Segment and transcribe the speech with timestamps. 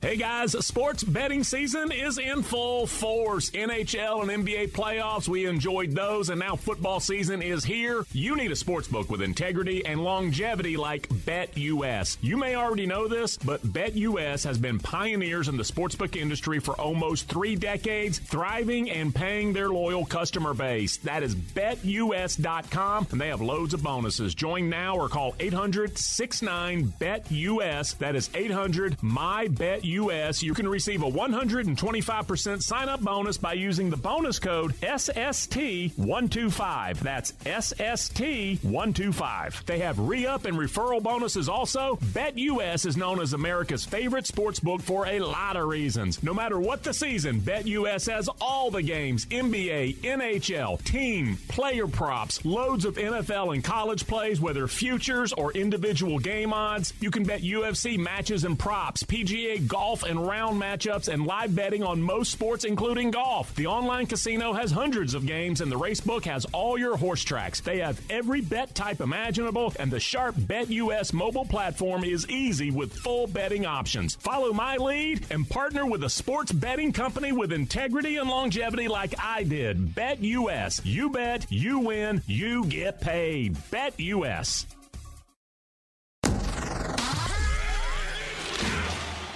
[0.00, 3.50] Hey guys, sports betting season is in full force.
[3.50, 8.04] NHL and NBA playoffs, we enjoyed those, and now football season is here.
[8.12, 12.16] You need a sports book with integrity and longevity like BetUS.
[12.20, 16.80] You may already know this, but BetUS has been pioneers in the sportsbook industry for
[16.80, 20.98] almost three decades, thriving and paying their loyal customer base.
[20.98, 24.32] That is BetUS.com, and they have loads of bonuses.
[24.36, 27.98] Join now or call 800 69 BetUS.
[27.98, 33.54] That is 800 My Bet US, you can receive a 125% sign up bonus by
[33.54, 37.00] using the bonus code SST125.
[37.00, 39.64] That's SST125.
[39.64, 41.98] They have re up and referral bonuses also.
[42.12, 46.22] BetUS is known as America's favorite sports book for a lot of reasons.
[46.22, 52.44] No matter what the season, BetUS has all the games NBA, NHL, team, player props,
[52.44, 56.92] loads of NFL and college plays, whether futures or individual game odds.
[57.00, 61.54] You can bet UFC matches and props, PGA golf golf and round matchups and live
[61.54, 63.54] betting on most sports, including golf.
[63.54, 67.60] The online casino has hundreds of games, and the racebook has all your horse tracks.
[67.60, 72.72] They have every bet type imaginable, and the Sharp Bet US mobile platform is easy
[72.72, 74.16] with full betting options.
[74.16, 79.14] Follow my lead and partner with a sports betting company with integrity and longevity like
[79.22, 79.94] I did.
[79.94, 80.84] Bet US.
[80.84, 83.56] You bet, you win, you get paid.
[83.70, 84.66] Bet US.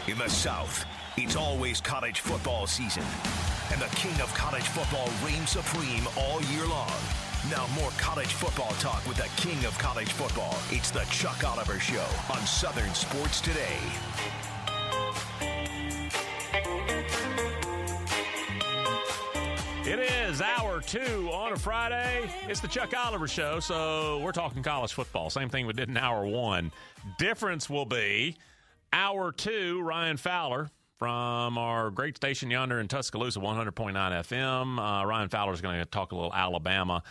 [0.09, 0.85] In the South,
[1.17, 3.05] it's always college football season,
[3.71, 6.91] and the king of college football reigns supreme all year long.
[7.49, 10.59] Now, more college football talk with the king of college football.
[10.73, 13.79] It's the Chuck Oliver Show on Southern Sports Today.
[19.85, 22.29] It is hour two on a Friday.
[22.49, 25.31] It's the Chuck Oliver Show, so we're talking college football.
[25.31, 26.73] Same thing we did in hour one.
[27.19, 28.37] Difference will be
[28.93, 34.79] Hour two, Ryan Fowler from our great station yonder in Tuscaloosa, 100.9 FM.
[34.79, 37.03] Uh, Ryan Fowler is going to talk a little Alabama.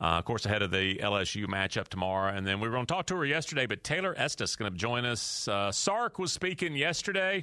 [0.00, 2.34] Uh, of course, ahead of the LSU matchup tomorrow.
[2.34, 4.72] And then we were going to talk to her yesterday, but Taylor Estes is going
[4.72, 5.46] to join us.
[5.46, 7.42] Uh, Sark was speaking yesterday.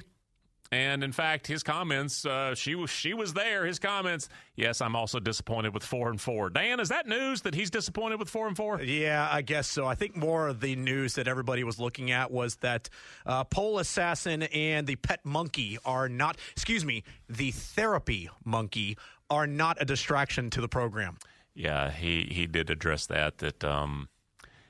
[0.72, 3.64] And in fact, his comments, uh, she was she was there.
[3.64, 6.50] His comments, yes, I'm also disappointed with four and four.
[6.50, 8.80] Dan, is that news that he's disappointed with four and four?
[8.82, 9.86] Yeah, I guess so.
[9.86, 12.88] I think more of the news that everybody was looking at was that
[13.24, 16.36] uh, Pole Assassin and the pet monkey are not.
[16.52, 18.98] Excuse me, the therapy monkey
[19.30, 21.16] are not a distraction to the program.
[21.54, 23.38] Yeah, he he did address that.
[23.38, 24.08] That um,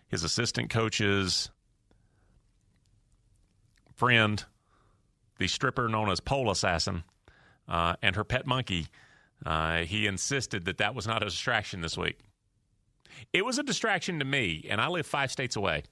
[0.09, 1.51] his assistant coaches
[3.95, 4.45] friend
[5.39, 7.05] the stripper known as Pole Assassin,
[7.69, 8.87] uh, and her pet monkey.
[9.45, 12.19] Uh, he insisted that that was not a distraction this week.
[13.33, 15.85] It was a distraction to me, and I live five states away.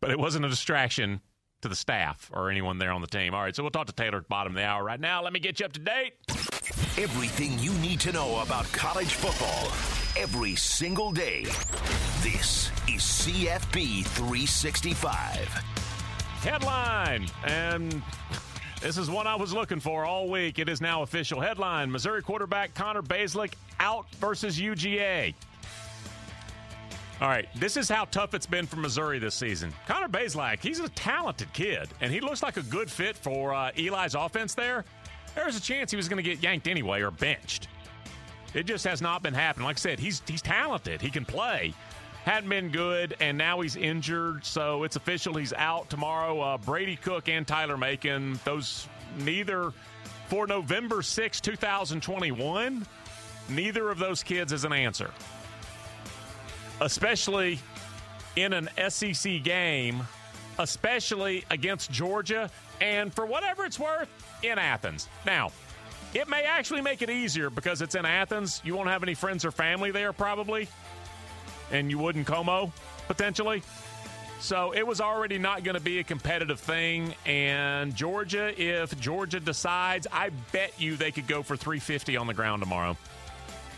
[0.00, 1.20] But it wasn't a distraction
[1.62, 3.34] to the staff or anyone there on the team.
[3.34, 5.22] All right, so we'll talk to Taylor at the bottom of the hour right now.
[5.22, 6.14] Let me get you up to date.
[6.98, 9.72] Everything you need to know about college football
[10.20, 11.44] every single day.
[12.22, 15.75] This is CFB 365
[16.36, 17.28] headline.
[17.44, 18.02] And
[18.80, 20.58] this is one I was looking for all week.
[20.58, 25.34] It is now official headline Missouri quarterback Connor Bazelak out versus UGA.
[27.20, 29.72] All right, this is how tough it's been for Missouri this season.
[29.86, 33.70] Connor Bazelak, he's a talented kid, and he looks like a good fit for uh,
[33.78, 34.84] Eli's offense there.
[35.34, 37.68] There's a chance he was going to get yanked anyway or benched.
[38.52, 39.64] It just has not been happening.
[39.64, 41.00] Like I said, he's he's talented.
[41.00, 41.74] He can play
[42.26, 44.44] hadn't been good, and now he's injured.
[44.44, 45.34] So it's official.
[45.34, 46.40] He's out tomorrow.
[46.40, 48.88] Uh, Brady Cook and Tyler Macon, those
[49.20, 49.72] neither
[50.26, 52.84] for November 6, 2021,
[53.48, 55.12] neither of those kids is an answer.
[56.80, 57.60] Especially
[58.34, 60.02] in an SEC game,
[60.58, 62.50] especially against Georgia,
[62.80, 64.08] and for whatever it's worth,
[64.42, 65.08] in Athens.
[65.24, 65.52] Now,
[66.12, 68.60] it may actually make it easier because it's in Athens.
[68.64, 70.68] You won't have any friends or family there, probably
[71.70, 72.72] and you would not Como
[73.08, 73.62] potentially.
[74.40, 77.14] So it was already not going to be a competitive thing.
[77.24, 82.34] And Georgia, if Georgia decides, I bet you they could go for 350 on the
[82.34, 82.96] ground tomorrow.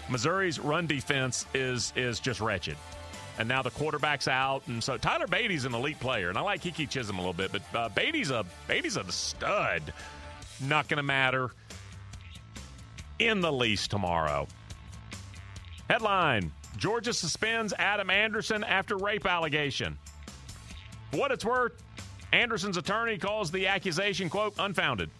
[0.08, 2.76] Missouri's run defense is is just wretched.
[3.38, 6.60] And now the quarterback's out, and so Tyler Badie's an elite player, and I like
[6.60, 9.92] Keke Chism a little bit, but uh, Badie's a Badie's a stud.
[10.60, 11.50] Not going to matter
[13.20, 14.48] in the least tomorrow.
[15.88, 19.98] Headline Georgia suspends Adam Anderson after rape allegation.
[21.10, 21.82] For what it's worth,
[22.32, 25.10] Anderson's attorney calls the accusation, quote, unfounded.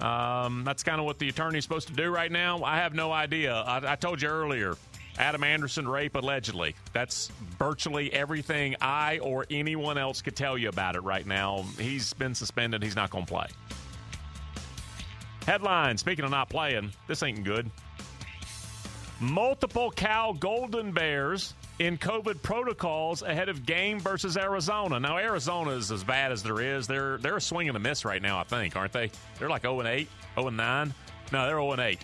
[0.00, 2.62] Um, that's kind of what the attorney's supposed to do right now.
[2.62, 3.54] I have no idea.
[3.54, 4.76] I, I told you earlier,
[5.18, 6.76] Adam Anderson rape allegedly.
[6.92, 11.64] That's virtually everything I or anyone else could tell you about it right now.
[11.78, 12.82] He's been suspended.
[12.82, 13.46] He's not going to play.
[15.46, 17.70] Headline Speaking of not playing, this ain't good.
[19.24, 25.00] Multiple Cal Golden Bears in COVID protocols ahead of game versus Arizona.
[25.00, 26.86] Now Arizona is as bad as there is.
[26.86, 29.10] They're they're swinging a miss right now, I think, aren't they?
[29.38, 30.94] They're like 0 and 8, 0 and 9.
[31.32, 31.98] No, they're 0 and 8.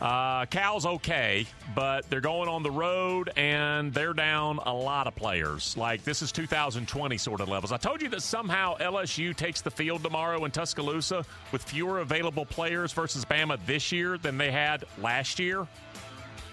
[0.00, 5.14] Uh, Cal's okay, but they're going on the road and they're down a lot of
[5.14, 5.76] players.
[5.76, 7.70] Like this is 2020 sort of levels.
[7.70, 12.44] I told you that somehow LSU takes the field tomorrow in Tuscaloosa with fewer available
[12.44, 15.66] players versus Bama this year than they had last year.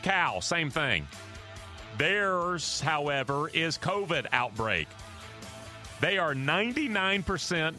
[0.01, 1.07] Cal, same thing.
[1.98, 4.88] Theirs, however, is COVID outbreak.
[6.00, 7.75] They are 99%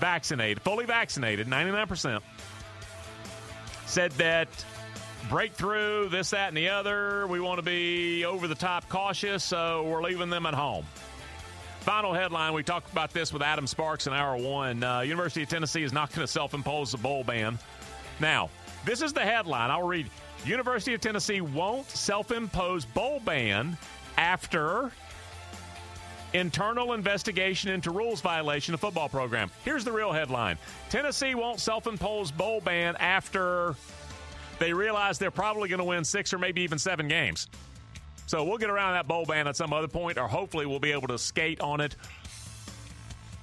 [0.00, 2.20] vaccinated, fully vaccinated, 99%.
[3.86, 4.48] Said that
[5.28, 7.26] breakthrough, this, that, and the other.
[7.26, 10.84] We want to be over the top cautious, so we're leaving them at home.
[11.80, 14.82] Final headline we talked about this with Adam Sparks in hour one.
[14.82, 17.58] Uh, University of Tennessee is not going to self impose a bowl ban.
[18.20, 18.50] Now,
[18.84, 19.70] this is the headline.
[19.70, 20.10] I'll read
[20.44, 23.76] University of Tennessee won't self impose bowl ban
[24.16, 24.90] after
[26.32, 29.50] internal investigation into rules violation of football program.
[29.64, 30.58] Here's the real headline
[30.90, 33.74] Tennessee won't self impose bowl ban after
[34.58, 37.48] they realize they're probably going to win six or maybe even seven games.
[38.26, 40.92] So we'll get around that bowl ban at some other point, or hopefully we'll be
[40.92, 41.96] able to skate on it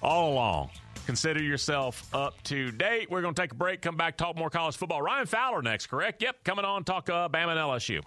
[0.04, 0.70] all along.
[1.06, 3.12] Consider yourself up to date.
[3.12, 5.02] We're going to take a break, come back, talk more college football.
[5.02, 6.22] Ryan Fowler next, correct?
[6.22, 8.02] Yep, coming on, talk uh, Bama and LSU.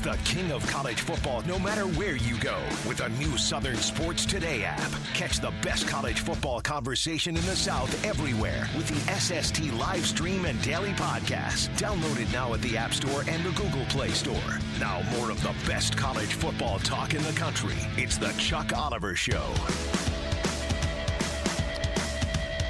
[0.00, 4.26] The king of college football no matter where you go with a new Southern Sports
[4.26, 4.90] Today app.
[5.14, 10.44] Catch the best college football conversation in the South everywhere with the SST live stream
[10.44, 11.68] and daily podcast.
[11.78, 14.58] Download it now at the App Store and the Google Play Store.
[14.78, 17.76] Now, more of the best college football talk in the country.
[17.96, 19.48] It's the Chuck Oliver Show.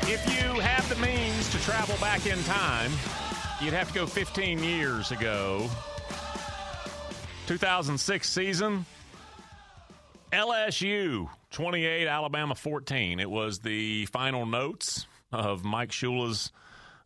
[0.06, 2.92] If you have the means to travel back in time,
[3.60, 5.68] you'd have to go 15 years ago
[7.46, 8.87] 2006 season.
[10.32, 13.20] LSU 28, Alabama 14.
[13.20, 16.50] It was the final notes of Mike Shula's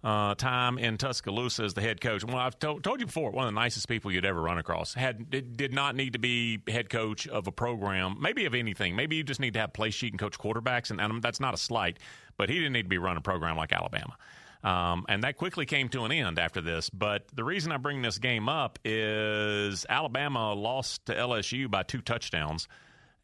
[0.05, 2.25] uh, time in Tuscaloosa as the head coach.
[2.25, 4.94] Well, I've to- told you before, one of the nicest people you'd ever run across.
[4.94, 8.94] Had did, did not need to be head coach of a program, maybe of anything.
[8.94, 11.52] Maybe you just need to have play sheet and coach quarterbacks, and, and that's not
[11.52, 11.99] a slight.
[12.37, 14.17] But he didn't need to be running a program like Alabama.
[14.64, 16.90] Um, and that quickly came to an end after this.
[16.90, 22.00] But the reason I bring this game up is Alabama lost to LSU by two
[22.00, 22.69] touchdowns,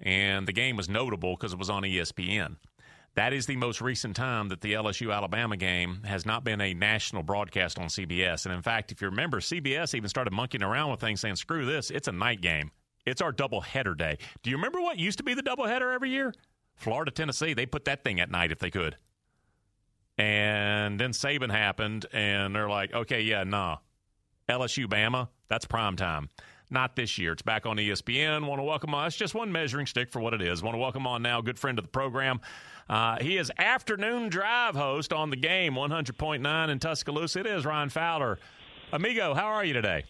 [0.00, 2.56] and the game was notable because it was on ESPN.
[3.14, 6.74] That is the most recent time that the LSU Alabama game has not been a
[6.74, 8.44] national broadcast on CBS.
[8.44, 11.64] And in fact, if you remember, CBS even started monkeying around with things saying, screw
[11.64, 12.72] this, it's a night game.
[13.06, 14.18] It's our doubleheader day.
[14.42, 16.34] Do you remember what used to be the doubleheader every year?
[16.74, 18.96] Florida, Tennessee, they put that thing at night if they could.
[20.16, 23.78] And then Saban happened, and they're like, okay, yeah, nah.
[24.48, 26.28] LSU Bama, that's prime time.
[26.70, 27.32] Not this year.
[27.32, 28.46] It's back on ESPN.
[28.46, 29.06] Want to welcome on.
[29.06, 30.62] It's just one measuring stick for what it is.
[30.62, 32.40] Want to welcome on now, good friend of the program.
[32.88, 37.40] Uh, he is afternoon drive host on the game, 100.9 in Tuscaloosa.
[37.40, 38.38] It is Ryan Fowler.
[38.92, 40.04] Amigo, how are you today?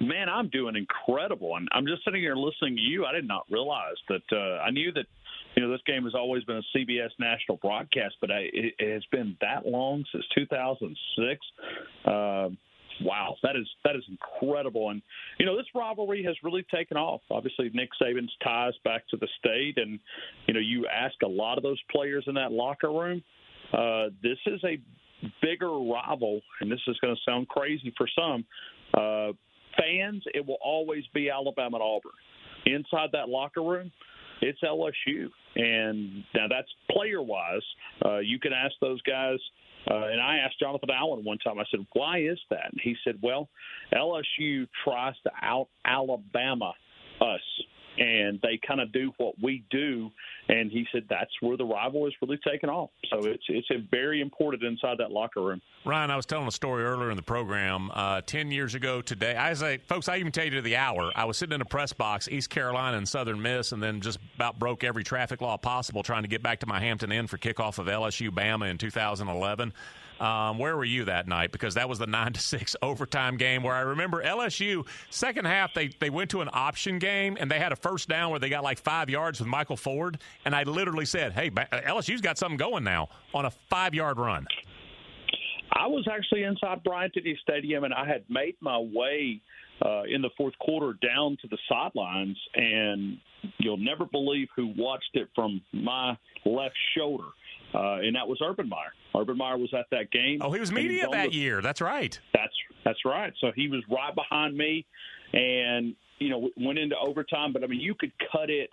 [0.00, 1.54] Man, I'm doing incredible.
[1.54, 3.06] I'm, I'm just sitting here listening to you.
[3.06, 4.22] I did not realize that.
[4.30, 5.06] Uh, I knew that
[5.56, 8.92] you know, this game has always been a CBS national broadcast, but I, it, it
[8.92, 11.40] has been that long since 2006.
[12.04, 12.48] Uh,
[13.02, 14.90] wow, that is that is incredible.
[14.90, 15.00] And
[15.38, 17.22] you know, this rivalry has really taken off.
[17.30, 19.98] Obviously, Nick Saban's ties back to the state, and
[20.46, 23.22] you know, you ask a lot of those players in that locker room.
[23.72, 24.78] Uh, this is a
[25.40, 28.44] bigger rival, and this is going to sound crazy for some
[28.94, 29.32] uh,
[29.78, 30.22] fans.
[30.34, 32.12] It will always be Alabama and Auburn.
[32.66, 33.90] Inside that locker room,
[34.42, 35.28] it's LSU.
[35.56, 37.62] And now that's player wise.
[38.04, 39.38] Uh, you can ask those guys.
[39.88, 42.72] Uh, and I asked Jonathan Allen one time, I said, why is that?
[42.72, 43.48] And he said, well,
[43.94, 46.72] LSU tries to out Alabama
[47.20, 47.40] us
[47.98, 50.10] and they kind of do what we do.
[50.48, 52.90] And he said that's where the rival is really taken off.
[53.10, 55.60] So it's it's very important inside that locker room.
[55.84, 57.90] Ryan, I was telling a story earlier in the program.
[57.92, 61.10] Uh, Ten years ago today, I say, folks, I even tell you to the hour.
[61.14, 64.18] I was sitting in a press box, East Carolina and Southern Miss, and then just
[64.34, 67.38] about broke every traffic law possible trying to get back to my Hampton Inn for
[67.38, 69.72] kickoff of LSU Bama in 2011.
[70.20, 71.52] Um, where were you that night?
[71.52, 75.74] Because that was the nine to six overtime game where I remember LSU second half
[75.74, 78.48] they they went to an option game and they had a first down where they
[78.48, 82.56] got like five yards with Michael Ford and I literally said, "Hey, LSU's got something
[82.56, 84.46] going now on a five yard run."
[85.72, 89.42] I was actually inside Bryant Denny Stadium, and I had made my way
[89.84, 93.18] uh, in the fourth quarter down to the sidelines, and
[93.58, 97.28] you'll never believe who watched it from my left shoulder.
[97.74, 98.92] Uh, and that was Urban Meyer.
[99.16, 100.38] Urban Meyer was at that game.
[100.42, 101.62] Oh, he was media he was that the, year.
[101.62, 102.18] That's right.
[102.32, 102.52] That's
[102.84, 103.32] that's right.
[103.40, 104.86] So he was right behind me,
[105.32, 107.52] and you know went into overtime.
[107.52, 108.70] But I mean, you could cut it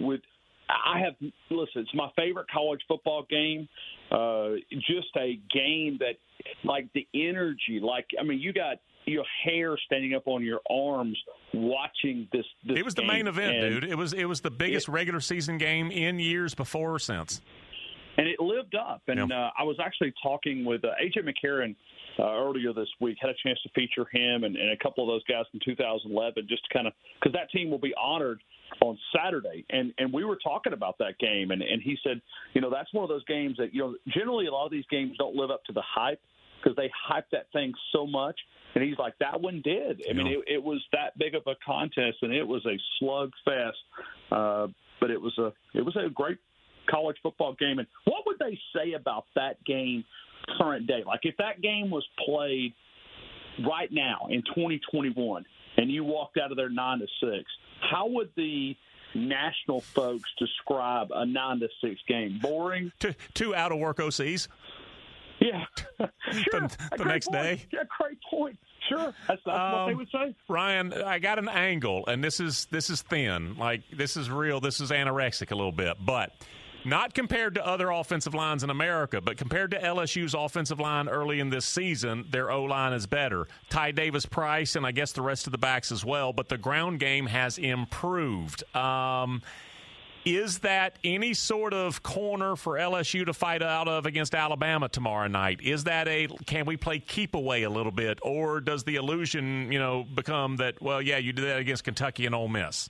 [0.00, 0.20] with.
[0.68, 1.14] I have
[1.50, 1.82] listen.
[1.82, 3.68] It's my favorite college football game.
[4.10, 6.14] Uh, just a game that,
[6.64, 7.80] like the energy.
[7.82, 11.18] Like I mean, you got your hair standing up on your arms
[11.52, 12.44] watching this.
[12.66, 13.08] this it was the game.
[13.08, 13.90] main event, and dude.
[13.90, 17.40] It was it was the biggest it, regular season game in years before or since.
[18.16, 19.02] And it lived up.
[19.08, 19.46] And yeah.
[19.46, 21.74] uh, I was actually talking with uh, AJ McCarron
[22.18, 23.18] uh, earlier this week.
[23.20, 26.46] Had a chance to feature him and, and a couple of those guys from 2011,
[26.48, 28.40] just to kind of because that team will be honored
[28.80, 29.64] on Saturday.
[29.70, 32.20] And and we were talking about that game, and and he said,
[32.54, 34.86] you know, that's one of those games that you know generally a lot of these
[34.90, 36.20] games don't live up to the hype
[36.62, 38.38] because they hype that thing so much.
[38.74, 40.02] And he's like, that one did.
[40.10, 43.70] I mean, it, it was that big of a contest, and it was a slugfest.
[44.32, 44.68] Uh,
[45.00, 46.38] but it was a it was a great
[46.88, 47.78] college football game.
[47.78, 50.04] And what would they say about that game
[50.58, 51.02] current day?
[51.06, 52.74] Like if that game was played
[53.66, 55.44] right now in 2021,
[55.76, 57.44] and you walked out of there nine to six,
[57.90, 58.76] how would the
[59.14, 62.38] national folks describe a nine to six game?
[62.40, 62.92] Boring.
[62.98, 64.48] Two, two out of work OCs.
[65.40, 65.64] Yeah,
[66.32, 66.60] sure.
[66.60, 67.42] the, the next point.
[67.42, 67.62] day.
[67.72, 68.58] Yeah, great point.
[68.88, 70.34] Sure, that's, that's um, what they would say.
[70.48, 73.56] Ryan, I got an angle, and this is this is thin.
[73.56, 74.60] Like this is real.
[74.60, 76.32] This is anorexic a little bit, but
[76.84, 81.40] not compared to other offensive lines in America, but compared to LSU's offensive line early
[81.40, 83.46] in this season, their O line is better.
[83.70, 86.58] Ty Davis Price, and I guess the rest of the backs as well, but the
[86.58, 88.64] ground game has improved.
[88.76, 89.42] Um,
[90.24, 95.28] is that any sort of corner for LSU to fight out of against Alabama tomorrow
[95.28, 95.60] night?
[95.62, 99.70] Is that a can we play keep away a little bit, or does the illusion,
[99.70, 102.88] you know, become that well, yeah, you did that against Kentucky and Ole Miss?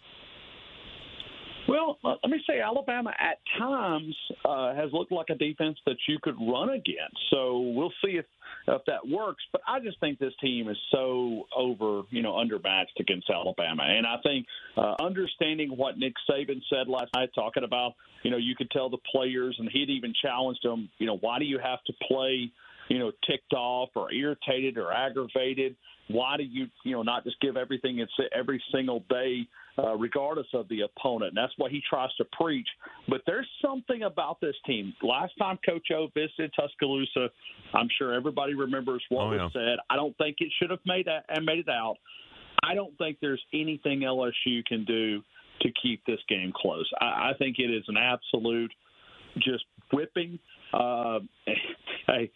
[1.67, 6.19] Well, let me say Alabama at times uh, has looked like a defense that you
[6.23, 7.17] could run against.
[7.31, 8.27] So we'll see if
[8.67, 9.43] if that works.
[9.53, 13.83] But I just think this team is so over, you know, undermatched against Alabama.
[13.83, 17.93] And I think uh, understanding what Nick Saban said last night, talking about,
[18.23, 21.39] you know, you could tell the players, and he'd even challenged them, you know, why
[21.39, 22.51] do you have to play,
[22.89, 25.77] you know, ticked off or irritated or aggravated?
[26.09, 29.49] Why do you, you know, not just give everything it's every single day,
[29.79, 31.31] uh, regardless of the opponent?
[31.31, 32.69] And that's what he tries to preach.
[33.09, 34.93] But there's something about this team.
[35.03, 37.31] Last time Coach O visited Tuscaloosa,
[37.73, 39.45] I'm sure everybody remembers what oh, yeah.
[39.45, 39.79] was said.
[39.89, 41.97] I don't think it should have made that and made it out.
[42.63, 45.23] I don't think there's anything LSU can do
[45.63, 46.89] to keep this game close.
[47.01, 48.73] I, I think it is an absolute
[49.39, 50.39] just whipping.
[50.75, 51.21] Uh,
[52.07, 52.31] hey,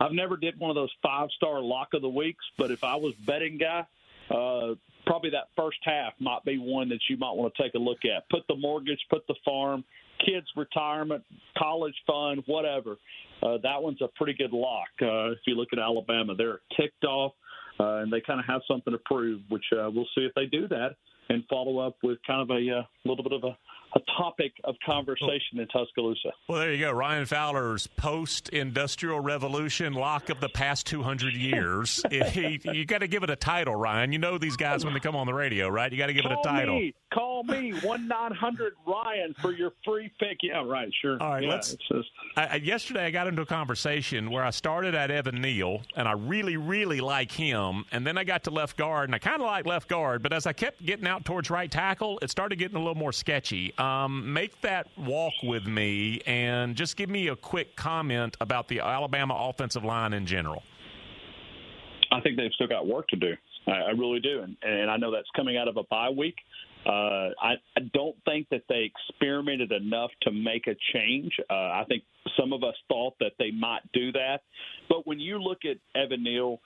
[0.00, 2.96] I've never did one of those five star lock of the weeks, but if I
[2.96, 3.86] was betting guy,
[4.30, 4.74] uh,
[5.06, 7.98] probably that first half might be one that you might want to take a look
[8.04, 8.28] at.
[8.30, 9.84] Put the mortgage, put the farm,
[10.24, 11.22] kids' retirement,
[11.58, 12.96] college fund, whatever.
[13.42, 14.88] Uh, that one's a pretty good lock.
[15.02, 17.32] Uh, if you look at Alabama, they're ticked off,
[17.78, 20.46] uh, and they kind of have something to prove, which uh, we'll see if they
[20.46, 20.96] do that
[21.28, 23.56] and follow up with kind of a uh, little bit of a
[23.94, 26.32] a topic of conversation in Tuscaloosa.
[26.48, 26.92] Well, there you go.
[26.92, 32.02] Ryan Fowler's post industrial revolution lock of the past 200 years.
[32.10, 34.12] he, you got to give it a title, Ryan.
[34.12, 35.90] You know these guys when they come on the radio, right?
[35.90, 36.78] You got to give Call it a title.
[36.78, 36.94] Me.
[37.12, 40.38] Call me, 1 900 Ryan, for your free pick.
[40.42, 41.22] Yeah, right, sure.
[41.22, 41.76] All right, yeah, let's.
[42.36, 46.12] I, yesterday, I got into a conversation where I started at Evan Neal, and I
[46.12, 47.84] really, really like him.
[47.92, 50.22] And then I got to left guard, and I kind of like left guard.
[50.22, 53.12] But as I kept getting out towards right tackle, it started getting a little more
[53.12, 53.72] sketchy.
[53.84, 58.80] Um, make that walk with me and just give me a quick comment about the
[58.80, 60.62] Alabama offensive line in general.
[62.10, 63.34] I think they've still got work to do.
[63.66, 66.36] I, I really do, and, and I know that's coming out of a bye week.
[66.86, 71.32] Uh, I, I don't think that they experimented enough to make a change.
[71.50, 72.04] Uh, I think
[72.38, 74.38] some of us thought that they might do that,
[74.88, 76.60] but when you look at Evan Neal,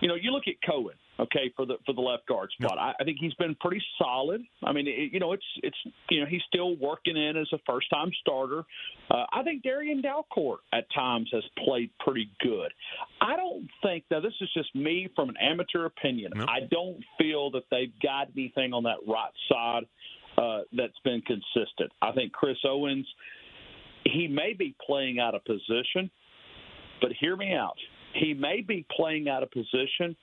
[0.00, 2.78] you know, you look at Cohen okay, for the for the left guard spot.
[2.78, 4.42] I, I think he's been pretty solid.
[4.64, 5.76] I mean, it, you know, it's it's
[6.10, 8.64] you know he's still working in as a first time starter.
[9.10, 12.72] Uh, I think Darrian Dalcourt at times has played pretty good.
[13.20, 16.32] I don't think now this is just me from an amateur opinion.
[16.34, 16.48] Nope.
[16.48, 19.84] I don't feel that they've got anything on that right side
[20.38, 21.90] uh, that's been consistent.
[22.02, 23.06] I think Chris Owens
[24.12, 26.10] he may be playing out of position,
[27.00, 27.76] but hear me out.
[28.14, 30.16] He may be playing out of position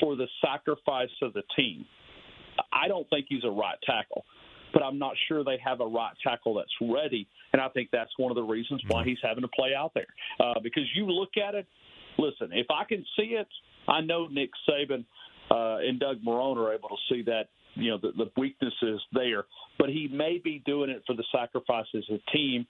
[0.00, 1.84] for the sacrifice of the team.
[2.72, 4.24] I don't think he's a right tackle,
[4.72, 7.26] but I'm not sure they have a right tackle that's ready.
[7.52, 10.06] And I think that's one of the reasons why he's having to play out there.
[10.40, 11.66] Uh, because you look at it,
[12.18, 13.48] listen, if I can see it,
[13.88, 15.04] I know Nick Saban
[15.50, 19.44] uh, and Doug Marrone are able to see that you know the, the weaknesses there,
[19.78, 22.66] but he may be doing it for the sacrifices of the team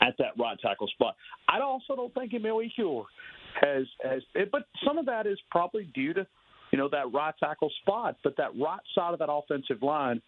[0.00, 1.16] at that right tackle spot.
[1.48, 3.04] I also don't think Emil Ekiyor
[3.60, 6.26] has has, but some of that is probably due to
[6.72, 10.20] you know that right tackle spot, but that right side of that offensive line.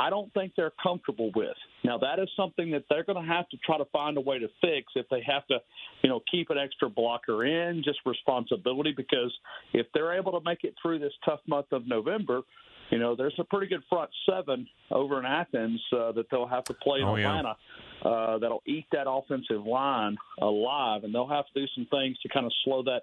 [0.00, 1.56] I don't think they're comfortable with.
[1.82, 4.38] Now that is something that they're going to have to try to find a way
[4.38, 5.58] to fix if they have to,
[6.02, 9.36] you know, keep an extra blocker in, just responsibility because
[9.72, 12.42] if they're able to make it through this tough month of November,
[12.90, 16.64] you know, there's a pretty good front seven over in Athens uh, that they'll have
[16.64, 17.56] to play in oh, Atlanta
[18.04, 18.10] yeah.
[18.10, 22.28] uh, that'll eat that offensive line alive, and they'll have to do some things to
[22.28, 23.02] kind of slow that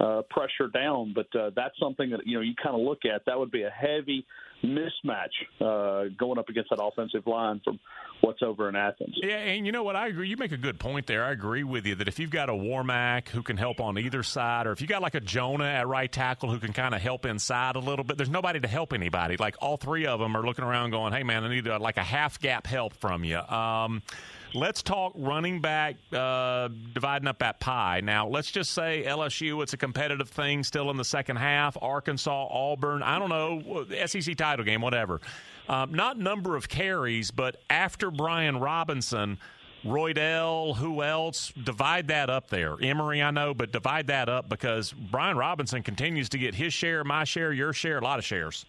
[0.00, 1.14] uh, pressure down.
[1.14, 3.22] But uh, that's something that you know you kind of look at.
[3.26, 4.26] That would be a heavy
[4.64, 7.78] mismatch uh, going up against that offensive line from
[8.22, 9.14] what's over in Athens.
[9.22, 9.96] Yeah, and you know what?
[9.96, 10.28] I agree.
[10.28, 11.24] You make a good point there.
[11.24, 14.22] I agree with you that if you've got a Warmack who can help on either
[14.22, 17.00] side, or if you got like a Jonah at right tackle who can kind of
[17.00, 19.36] help inside a little bit, there's nobody to help anybody.
[19.36, 21.96] Like all three of them are looking around going, "Hey, man, I need a, like
[21.96, 24.02] a half gap help from you." Um,
[24.54, 28.00] Let's talk running back, uh, dividing up that pie.
[28.02, 31.76] Now, let's just say LSU, it's a competitive thing still in the second half.
[31.82, 35.20] Arkansas, Auburn, I don't know, SEC title game, whatever.
[35.68, 39.38] Um, not number of carries, but after Brian Robinson,
[39.84, 41.52] Roydell, who else?
[41.60, 42.76] Divide that up there.
[42.80, 47.02] Emory, I know, but divide that up because Brian Robinson continues to get his share,
[47.02, 48.66] my share, your share, a lot of shares.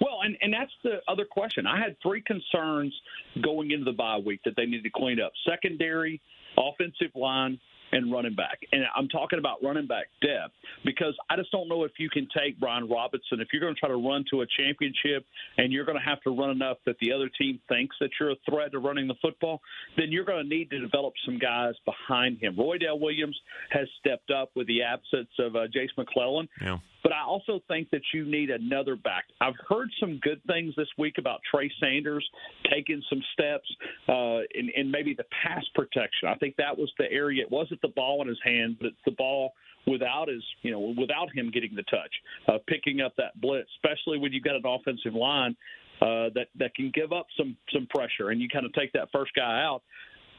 [0.00, 1.66] Well, and, and that's the other question.
[1.66, 2.94] I had three concerns
[3.42, 6.20] going into the bye week that they need to clean up secondary,
[6.56, 7.58] offensive line,
[7.94, 8.58] and running back.
[8.72, 10.52] And I'm talking about running back depth
[10.84, 13.40] because I just don't know if you can take Brian Robinson.
[13.40, 15.24] If you're going to try to run to a championship
[15.58, 18.32] and you're going to have to run enough that the other team thinks that you're
[18.32, 19.60] a threat to running the football,
[19.96, 22.56] then you're going to need to develop some guys behind him.
[22.56, 23.38] Roydell Williams
[23.70, 26.48] has stepped up with the absence of uh, Jase McClellan.
[26.60, 26.78] Yeah.
[27.04, 29.24] But I also think that you need another back.
[29.40, 32.26] I've heard some good things this week about Trey Sanders
[32.72, 33.70] taking some steps
[34.08, 36.28] uh, in, in maybe the pass protection.
[36.28, 37.42] I think that was the area.
[37.42, 39.52] It wasn't the ball in his hand, but the ball
[39.86, 42.12] without his, you know, without him getting the touch,
[42.48, 45.54] uh, picking up that blitz, especially when you've got an offensive line
[46.00, 49.08] uh, that that can give up some some pressure, and you kind of take that
[49.12, 49.82] first guy out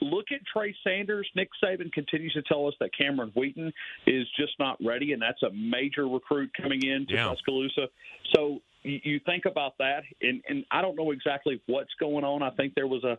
[0.02, 1.28] look at Trey Sanders.
[1.36, 3.72] Nick Saban continues to tell us that Camar Wheaton
[4.08, 7.30] is just not ready, and that's a major recruit coming in to yeah.
[7.30, 7.88] Tuscaloosa.
[8.34, 12.44] So you, think about that, and, and I don't know exactly what's going on.
[12.44, 13.18] I think there was a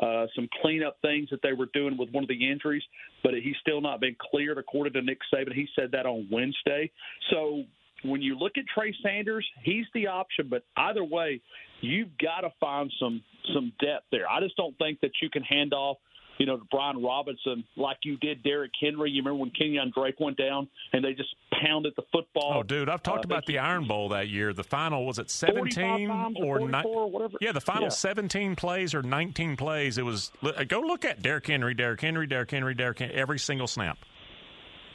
[0.00, 2.82] uh, some cleanup things that they were doing with one of the injuries,
[3.24, 5.52] but he's still not been cleared according to Nick Saban.
[5.52, 6.92] He said that on Wednesday.
[7.30, 7.64] So
[8.04, 10.46] when you look at Trey Sanders, he's the option.
[10.48, 11.40] But either way,
[11.80, 14.30] you've got to find some some depth there.
[14.30, 15.96] I just don't think that you can hand off
[16.40, 19.10] you know, to Brian Robinson like you did Derrick Henry.
[19.10, 21.28] You remember when Kenyan Drake went down and they just
[21.62, 22.54] pounded the football?
[22.56, 24.54] Oh, dude, I've talked uh, about the Iron Bowl that year.
[24.54, 27.36] The final was it 17 or, or, or whatever?
[27.42, 27.90] Yeah, the final yeah.
[27.90, 29.98] 17 plays or 19 plays.
[29.98, 30.32] It was
[30.66, 33.98] go look at Derrick Henry, Derrick Henry, Derrick Henry, Derrick Henry, every single snap.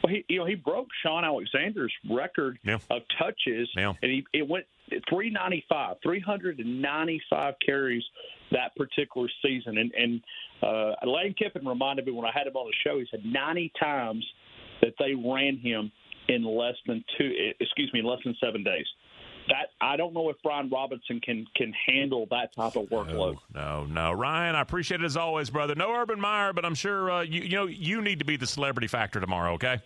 [0.03, 2.79] Well, he you know he broke Shaun Alexander's record yeah.
[2.89, 3.93] of touches, yeah.
[4.01, 8.03] and he it went 395, 395 carries
[8.51, 9.77] that particular season.
[9.77, 10.21] And, and
[10.65, 13.71] uh, Lane Kiffin reminded me when I had him on the show, he said 90
[13.79, 14.25] times
[14.81, 15.91] that they ran him
[16.27, 18.85] in less than two, excuse me, less than seven days.
[19.47, 23.37] That I don't know if Brian Robinson can can handle that type of workload.
[23.53, 24.11] No, no, no.
[24.11, 25.75] Ryan, I appreciate it as always, brother.
[25.75, 28.47] No Urban Meyer, but I'm sure uh, you you know you need to be the
[28.47, 29.53] celebrity factor tomorrow.
[29.53, 29.79] Okay.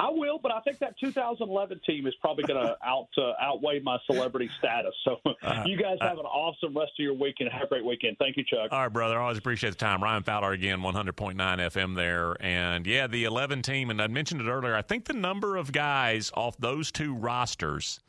[0.00, 3.80] I will, but I think that 2011 team is probably going to out uh, outweigh
[3.80, 4.94] my celebrity status.
[5.04, 7.50] So uh, you guys have an awesome rest of your weekend.
[7.50, 8.16] And have a great weekend.
[8.18, 8.70] Thank you, Chuck.
[8.70, 9.18] All right, brother.
[9.18, 10.02] I always appreciate the time.
[10.02, 13.90] Ryan Fowler again, 100.9 FM there, and yeah, the 11 team.
[13.90, 14.74] And I mentioned it earlier.
[14.74, 18.00] I think the number of guys off those two rosters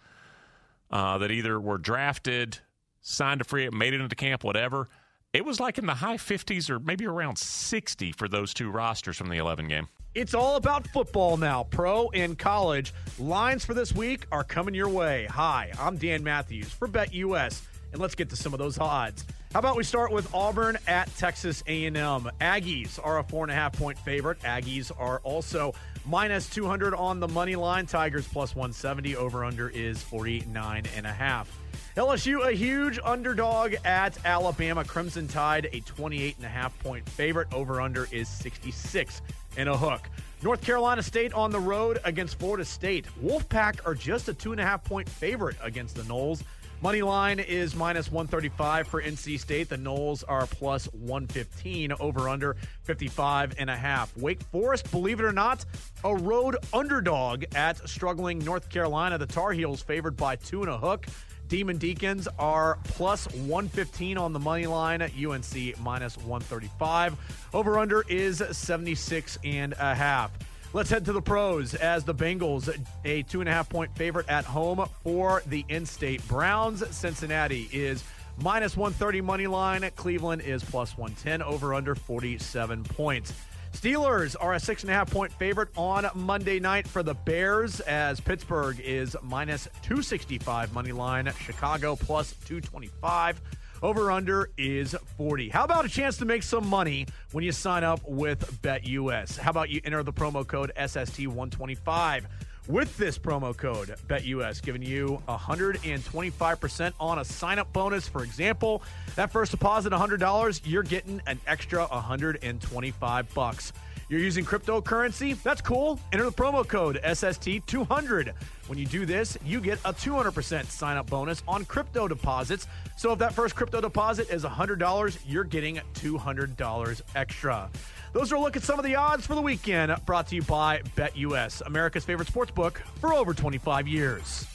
[0.92, 2.60] uh, that either were drafted,
[3.02, 4.90] signed a free, made it into camp, whatever.
[5.34, 9.18] It was like in the high 50s or maybe around 60 for those two rosters
[9.18, 9.88] from the 11 game.
[10.14, 12.94] It's all about football now, pro and college.
[13.18, 15.26] Lines for this week are coming your way.
[15.32, 17.62] Hi, I'm Dan Matthews for BetUS,
[17.94, 19.24] and let's get to some of those odds.
[19.54, 21.94] How about we start with Auburn at Texas A&M?
[22.42, 24.38] Aggies are a four and a half point favorite.
[24.42, 25.74] Aggies are also
[26.06, 27.86] minus 200 on the money line.
[27.86, 29.16] Tigers plus 170.
[29.16, 31.58] Over under is 49 and a half.
[31.96, 34.84] LSU a huge underdog at Alabama.
[34.84, 37.48] Crimson Tide a 28 and a half point favorite.
[37.54, 39.22] Over under is 66
[39.58, 40.10] and a hook.
[40.44, 43.06] North Carolina State on the road against Florida State.
[43.24, 46.44] Wolfpack are just a two and a half point favorite against the Noles.
[46.82, 49.70] Money line is minus 135 for NC State.
[49.70, 54.18] The Noles are plus 115 over under 55 and a half.
[54.18, 55.64] Wake Forest, believe it or not,
[56.04, 59.20] a road underdog at struggling North Carolina.
[59.20, 61.06] The Tar Heels favored by two and a hook.
[61.52, 65.02] Demon Deacons are plus 115 on the money line.
[65.02, 67.18] UNC minus 135.
[67.54, 70.32] Over under is 76 and a half.
[70.72, 74.30] Let's head to the pros as the Bengals, a two and a half point favorite
[74.30, 76.88] at home for the in state Browns.
[76.96, 78.02] Cincinnati is
[78.42, 79.90] minus 130 money line.
[79.98, 83.34] Cleveland is plus 110 over under 47 points.
[83.74, 87.80] Steelers are a six and a half point favorite on Monday night for the Bears
[87.82, 91.32] as Pittsburgh is minus 265 money line.
[91.40, 93.42] Chicago plus 225.
[93.82, 95.50] Over under is 40.
[95.50, 99.38] How about a chance to make some money when you sign up with BetUS?
[99.40, 102.26] How about you enter the promo code SST125?
[102.68, 108.08] With this promo code, BetUS, giving you 125% on a sign up bonus.
[108.08, 108.84] For example,
[109.16, 113.74] that first deposit $100, you're getting an extra 125 bucks.
[114.12, 115.42] You're using cryptocurrency?
[115.42, 115.98] That's cool.
[116.12, 118.34] Enter the promo code SST200.
[118.68, 122.68] When you do this, you get a 200% sign up bonus on crypto deposits.
[122.98, 127.70] So if that first crypto deposit is $100, you're getting $200 extra.
[128.12, 130.42] Those are a look at some of the odds for the weekend brought to you
[130.42, 134.46] by BetUS, America's favorite sports book for over 25 years.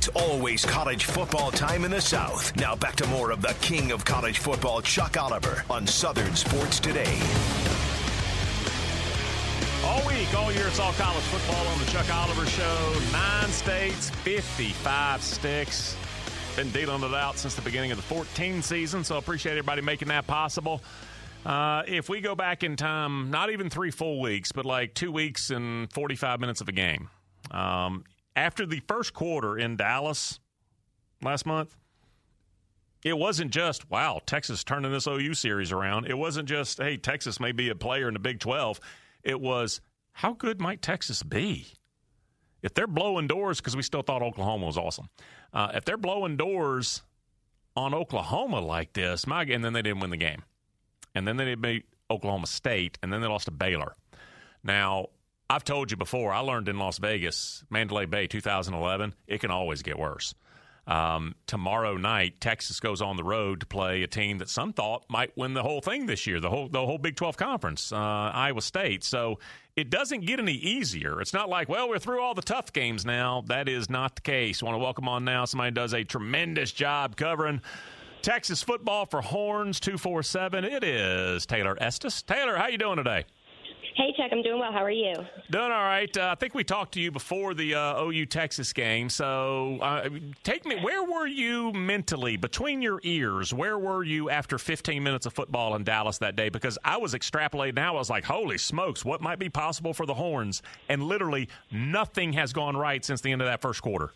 [0.00, 2.56] It's always college football time in the South.
[2.56, 6.80] Now back to more of the king of college football, Chuck Oliver, on Southern Sports
[6.80, 7.20] Today.
[9.84, 12.94] All week, all year, it's all college football on the Chuck Oliver Show.
[13.12, 15.94] Nine states, 55 sticks.
[16.56, 19.82] Been dealing it out since the beginning of the 14 season, so I appreciate everybody
[19.82, 20.82] making that possible.
[21.44, 25.12] Uh, if we go back in time, not even three full weeks, but like two
[25.12, 27.10] weeks and 45 minutes of a game.
[27.50, 28.04] Um,
[28.40, 30.40] after the first quarter in Dallas
[31.22, 31.76] last month,
[33.04, 36.06] it wasn't just, wow, Texas turning this OU series around.
[36.06, 38.80] It wasn't just, hey, Texas may be a player in the Big 12.
[39.22, 41.66] It was, how good might Texas be?
[42.62, 45.08] If they're blowing doors, because we still thought Oklahoma was awesome.
[45.52, 47.02] Uh, if they're blowing doors
[47.76, 50.42] on Oklahoma like this, my, and then they didn't win the game.
[51.14, 53.94] And then they beat Oklahoma State, and then they lost to Baylor.
[54.62, 55.08] Now,
[55.50, 59.82] I've told you before, I learned in Las Vegas, Mandalay Bay 2011, it can always
[59.82, 60.32] get worse.
[60.86, 65.06] Um, tomorrow night, Texas goes on the road to play a team that some thought
[65.08, 67.96] might win the whole thing this year, the whole the whole Big 12 conference, uh,
[67.96, 69.02] Iowa State.
[69.02, 69.40] So
[69.74, 71.20] it doesn't get any easier.
[71.20, 73.42] It's not like, well, we're through all the tough games now.
[73.48, 74.62] That is not the case.
[74.62, 77.60] Want to welcome on now somebody does a tremendous job covering
[78.22, 80.64] Texas football for Horns 247.
[80.64, 82.22] It is Taylor Estes.
[82.22, 83.24] Taylor, how you doing today?
[83.96, 84.72] Hey, Chuck, I'm doing well.
[84.72, 85.14] How are you?
[85.50, 86.14] Doing all right.
[86.16, 89.08] Uh, I think we talked to you before the uh, OU Texas game.
[89.08, 90.08] So uh,
[90.44, 93.52] take me, where were you mentally between your ears?
[93.52, 96.48] Where were you after 15 minutes of football in Dallas that day?
[96.48, 97.94] Because I was extrapolating now.
[97.94, 100.62] I was like, holy smokes, what might be possible for the Horns?
[100.88, 104.12] And literally nothing has gone right since the end of that first quarter.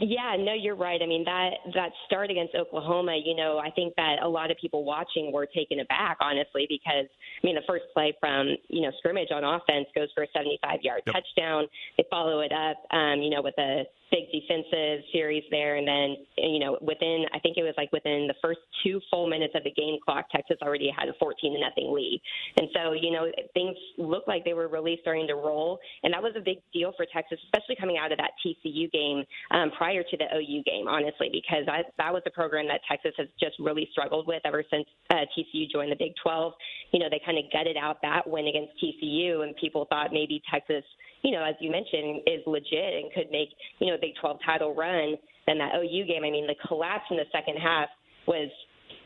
[0.00, 1.00] Yeah, no, you're right.
[1.02, 4.56] I mean that that start against Oklahoma, you know, I think that a lot of
[4.58, 8.90] people watching were taken aback, honestly, because I mean the first play from you know
[8.98, 11.14] scrimmage on offense goes for a 75 yard yep.
[11.14, 11.66] touchdown.
[11.96, 15.76] They follow it up, um, you know, with a big defensive series there.
[15.76, 19.28] And then, you know, within, I think it was like within the first two full
[19.28, 22.20] minutes of the game clock, Texas already had a 14 to nothing lead.
[22.56, 25.78] And so, you know, things looked like they were really starting to roll.
[26.02, 29.24] And that was a big deal for Texas, especially coming out of that TCU game
[29.50, 33.12] um, prior to the OU game, honestly, because I, that was a program that Texas
[33.18, 36.52] has just really struggled with ever since uh, TCU joined the Big 12.
[36.92, 40.42] You know, they kind of gutted out that win against TCU, and people thought maybe
[40.50, 40.84] Texas,
[41.22, 44.38] you know, as you mentioned, is legit and could make, you know, a Big 12
[44.44, 46.24] title run than that OU game.
[46.24, 47.88] I mean, the collapse in the second half
[48.26, 48.50] was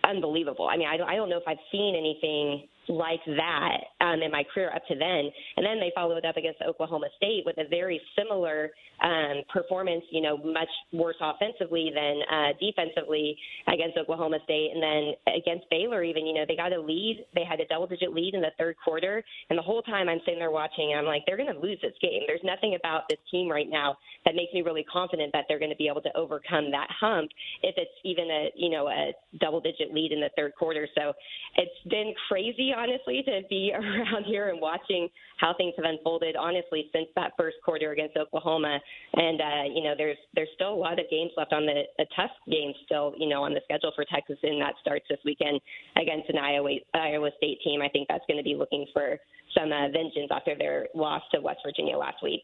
[0.04, 0.68] unbelievable.
[0.68, 4.30] I mean, I don't, I don't know if I've seen anything like that um, in
[4.30, 5.30] my career up to then.
[5.56, 8.70] And then they followed up against Oklahoma State with a very similar
[9.02, 13.36] um, performance, you know, much worse offensively than uh, defensively
[13.68, 14.70] against Oklahoma State.
[14.74, 17.24] And then against Baylor, even, you know, they got a lead.
[17.34, 19.22] They had a double digit lead in the third quarter.
[19.50, 21.78] And the whole time I'm sitting there watching, and I'm like, they're going to lose
[21.82, 22.22] this game.
[22.26, 25.70] There's nothing about this team right now that makes me really confident that they're going
[25.70, 27.30] to be able to overcome that hump
[27.62, 30.88] if it's even a you know a double digit lead in the third quarter.
[30.94, 31.12] So
[31.56, 35.08] it's been crazy, honestly, to be around here and watching
[35.38, 36.36] how things have unfolded.
[36.36, 38.78] Honestly, since that first quarter against Oklahoma,
[39.14, 42.06] and uh, you know there's there's still a lot of games left on the a
[42.16, 45.60] tough game still you know on the schedule for Texas, and that starts this weekend
[45.96, 47.82] against an Iowa Iowa State team.
[47.82, 49.18] I think that's going to be looking for
[49.56, 52.42] some uh, vengeance after their loss to West Virginia last week.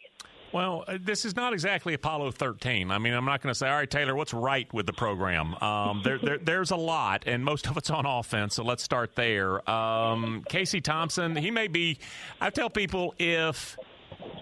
[0.53, 2.91] Well, uh, this is not exactly Apollo 13.
[2.91, 5.55] I mean, I'm not going to say, all right, Taylor, what's right with the program?
[5.63, 9.15] Um, there, there, there's a lot, and most of it's on offense, so let's start
[9.15, 9.69] there.
[9.71, 11.99] Um, Casey Thompson, he may be,
[12.41, 13.77] I tell people if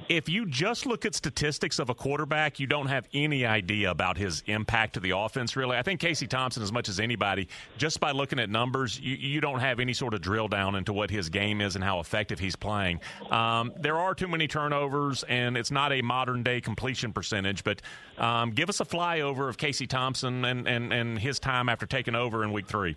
[0.08, 4.16] if you just look at statistics of a quarterback, you don't have any idea about
[4.16, 5.76] his impact to the offense, really.
[5.76, 9.40] I think Casey Thompson, as much as anybody, just by looking at numbers, you, you
[9.40, 12.38] don't have any sort of drill down into what his game is and how effective
[12.38, 13.00] he's playing.
[13.30, 17.82] Um, there are too many turnovers, and it's not a modern day completion percentage, but
[18.16, 22.14] um, give us a flyover of Casey Thompson and, and, and his time after taking
[22.14, 22.96] over in week three.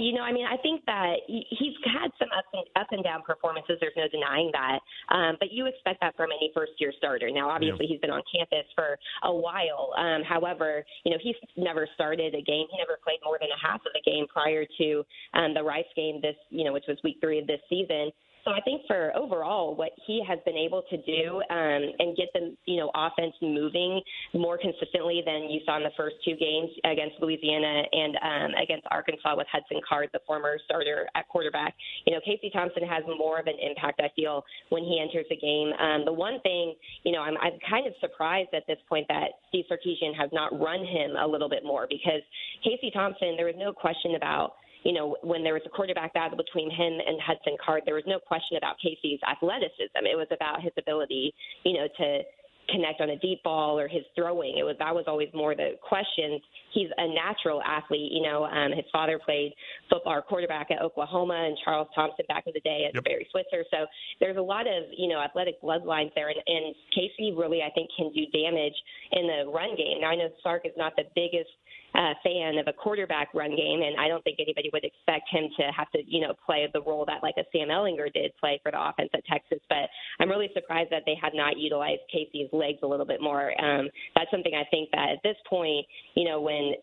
[0.00, 3.20] You know, I mean, I think that he's had some up and, up and down
[3.20, 3.76] performances.
[3.80, 4.80] There's no denying that.
[5.14, 7.30] Um, but you expect that from any first year starter.
[7.30, 7.92] Now, obviously, yeah.
[7.92, 9.92] he's been on campus for a while.
[10.00, 12.64] Um, however, you know, he's never started a game.
[12.72, 15.84] He never played more than a half of the game prior to um, the Rice
[15.94, 18.10] game this, you know, which was week three of this season.
[18.44, 22.28] So I think for overall, what he has been able to do um, and get
[22.32, 24.00] the you know offense moving
[24.34, 28.86] more consistently than you saw in the first two games against Louisiana and um, against
[28.90, 31.74] Arkansas with Hudson Card, the former starter at quarterback.
[32.06, 34.00] You know, Casey Thompson has more of an impact.
[34.00, 35.72] I feel when he enters the game.
[35.78, 36.74] Um, the one thing,
[37.04, 40.58] you know, I'm, I'm kind of surprised at this point that Steve Sarkisian has not
[40.58, 42.22] run him a little bit more because
[42.64, 46.36] Casey Thompson, there was no question about you know, when there was a quarterback battle
[46.36, 50.02] between him and Hudson Card, there was no question about Casey's athleticism.
[50.04, 52.22] It was about his ability, you know, to
[52.70, 54.56] connect on a deep ball or his throwing.
[54.56, 56.40] It was that was always more the questions.
[56.72, 58.12] He's a natural athlete.
[58.12, 59.52] You know, um, his father played
[59.90, 63.04] football or quarterback at Oklahoma and Charles Thompson back in the day at yep.
[63.04, 63.64] Barry Switzer.
[63.70, 63.86] So
[64.20, 67.90] there's a lot of you know athletic bloodlines there, and, and Casey really I think
[67.96, 68.76] can do damage
[69.12, 70.00] in the run game.
[70.00, 71.50] Now I know Sark is not the biggest
[71.94, 75.48] uh, fan of a quarterback run game, and I don't think anybody would expect him
[75.58, 78.60] to have to, you know, play the role that like a Sam Ehlinger did play
[78.62, 79.58] for the offense at Texas.
[79.68, 83.50] But I'm really surprised that they have not utilized Casey's legs a little bit more.
[83.62, 86.74] Um, that's something I think that at this point, you know, when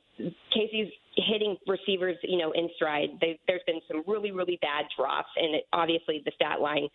[0.54, 0.92] Casey's
[1.26, 3.10] hitting receivers, you know, in stride.
[3.20, 6.88] They, there's been some really, really bad drops, and it, obviously the stat line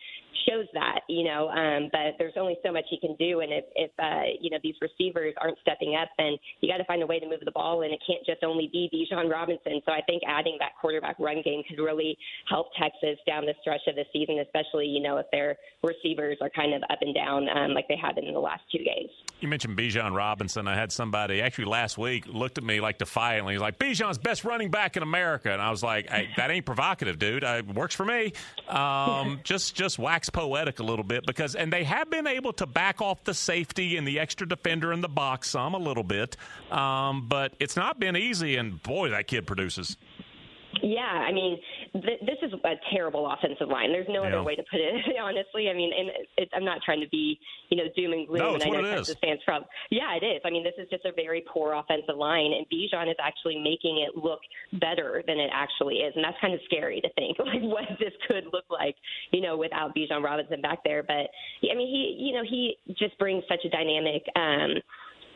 [0.49, 1.49] shows that, you know.
[1.49, 4.59] Um, but there's only so much he can do, and if, if uh, you know
[4.63, 7.53] these receivers aren't stepping up, then you got to find a way to move the
[7.53, 9.81] ball, and it can't just only be Bijan Robinson.
[9.85, 12.17] So I think adding that quarterback run game could really
[12.49, 16.51] help Texas down the stretch of the season, especially you know if their receivers are
[16.51, 19.11] kind of up and down um, like they have been in the last two games.
[19.41, 20.69] You mentioned Bijan Robinson.
[20.69, 23.59] I had somebody actually last week looked at me like defiantly.
[23.59, 23.79] Like,
[24.19, 25.53] Best running back in America.
[25.53, 27.43] And I was like, hey, that ain't provocative, dude.
[27.43, 28.33] It works for me.
[28.69, 32.67] Um, just, just wax poetic a little bit because, and they have been able to
[32.67, 36.37] back off the safety and the extra defender in the box some a little bit.
[36.71, 38.57] Um, but it's not been easy.
[38.57, 39.97] And boy, that kid produces.
[40.83, 41.59] Yeah, I mean,
[41.93, 43.93] th- this is a terrible offensive line.
[43.93, 44.29] There's no yeah.
[44.29, 45.69] other way to put it, honestly.
[45.69, 48.39] I mean, and it, I'm not trying to be, you know, doom and gloom.
[48.39, 49.65] No, it's and I know Texas fans from.
[49.91, 50.41] Yeah, it is.
[50.45, 54.05] I mean, this is just a very poor offensive line, and Bijan is actually making
[54.07, 54.41] it look
[54.81, 58.13] better than it actually is, and that's kind of scary to think like what this
[58.27, 58.97] could look like,
[59.31, 61.03] you know, without Bijan Robinson back there.
[61.03, 61.29] But
[61.69, 64.23] I mean, he, you know, he just brings such a dynamic.
[64.37, 64.81] um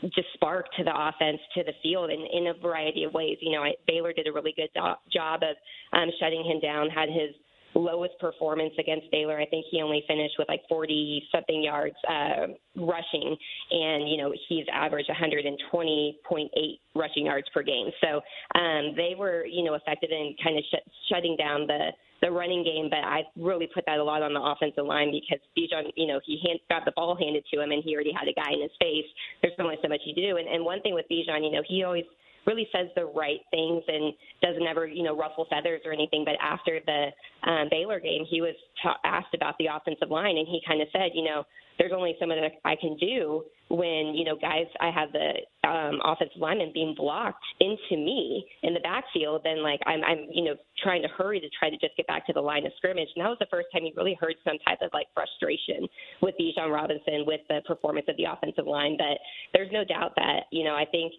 [0.02, 3.38] just spark to the offense, to the field in, in a variety of ways.
[3.40, 5.56] You know, I, Baylor did a really good do- job of
[5.98, 7.34] um, shutting him down, had his
[7.74, 9.38] lowest performance against Baylor.
[9.38, 13.36] I think he only finished with like 40 something yards uh, rushing,
[13.70, 16.48] and you know he's averaged 120.8
[16.94, 17.88] rushing yards per game.
[18.00, 18.20] So
[18.58, 21.90] um, they were you know effective in kind of sh- shutting down the
[22.22, 25.42] the running game, but I really put that a lot on the offensive line because
[25.56, 28.28] Bijan, you know, he hand, got the ball handed to him and he already had
[28.28, 29.04] a guy in his face.
[29.42, 30.36] There's only so much you do.
[30.36, 32.04] And, and one thing with Bijan, you know, he always
[32.46, 36.24] really says the right things and doesn't ever, you know, ruffle feathers or anything.
[36.24, 37.08] But after the
[37.48, 40.88] um, Baylor game, he was ta- asked about the offensive line, and he kind of
[40.92, 41.44] said, you know,
[41.78, 45.98] there's only so much I can do when you know guys I have the um,
[46.04, 50.54] offensive lineman being blocked into me in the backfield, then like I'm I'm you know
[50.82, 53.08] trying to hurry to try to just get back to the line of scrimmage.
[53.16, 55.88] And that was the first time you really heard some type of like frustration
[56.22, 58.96] with Bijan Robinson with the performance of the offensive line.
[58.96, 59.18] But
[59.52, 61.12] there's no doubt that you know I think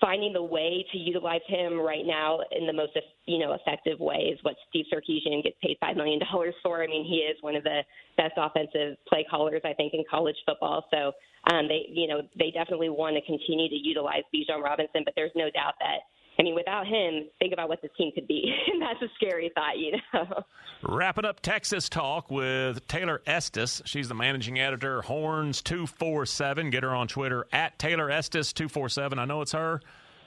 [0.00, 2.92] finding the way to utilize him right now in the most
[3.26, 6.82] you know effective way is what Steve Sarkisian gets paid five million dollars for.
[6.82, 7.80] I mean, he is one of the
[8.16, 10.84] best offensive play callers I think in college football.
[10.90, 11.12] So
[11.52, 15.32] um, they you know they definitely want to continue to utilize Bijan Robinson, but there's
[15.34, 16.06] no doubt that
[16.38, 18.52] I mean, without him, think about what this team could be.
[18.72, 20.44] and that's a scary thought, you know.
[20.82, 23.82] Wrapping up Texas talk with Taylor Estes.
[23.84, 26.70] She's the managing editor, Horns247.
[26.70, 29.18] Get her on Twitter at Taylor Estes247.
[29.18, 29.80] I know it's her.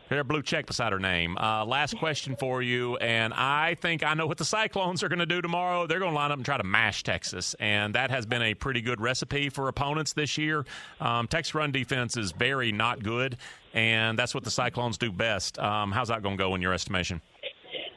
[0.10, 1.38] Her blue check beside her name.
[1.38, 5.20] Uh, last question for you, and I think I know what the Cyclones are going
[5.20, 5.86] to do tomorrow.
[5.86, 8.54] They're going to line up and try to mash Texas, and that has been a
[8.54, 10.66] pretty good recipe for opponents this year.
[11.02, 13.36] Um, Texas run defense is very not good,
[13.74, 15.60] and that's what the Cyclones do best.
[15.60, 17.22] Um, how's that going to go in your estimation?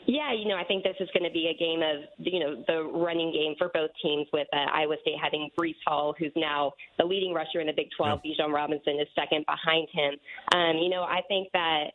[0.07, 2.65] Yeah, you know, I think this is going to be a game of, you know,
[2.67, 6.73] the running game for both teams with uh, Iowa State having Breece Hall, who's now
[6.99, 8.21] the leading rusher in the Big 12.
[8.25, 8.45] Yeah.
[8.45, 10.15] Bijan Robinson is second behind him.
[10.53, 11.93] Um, you know, I think that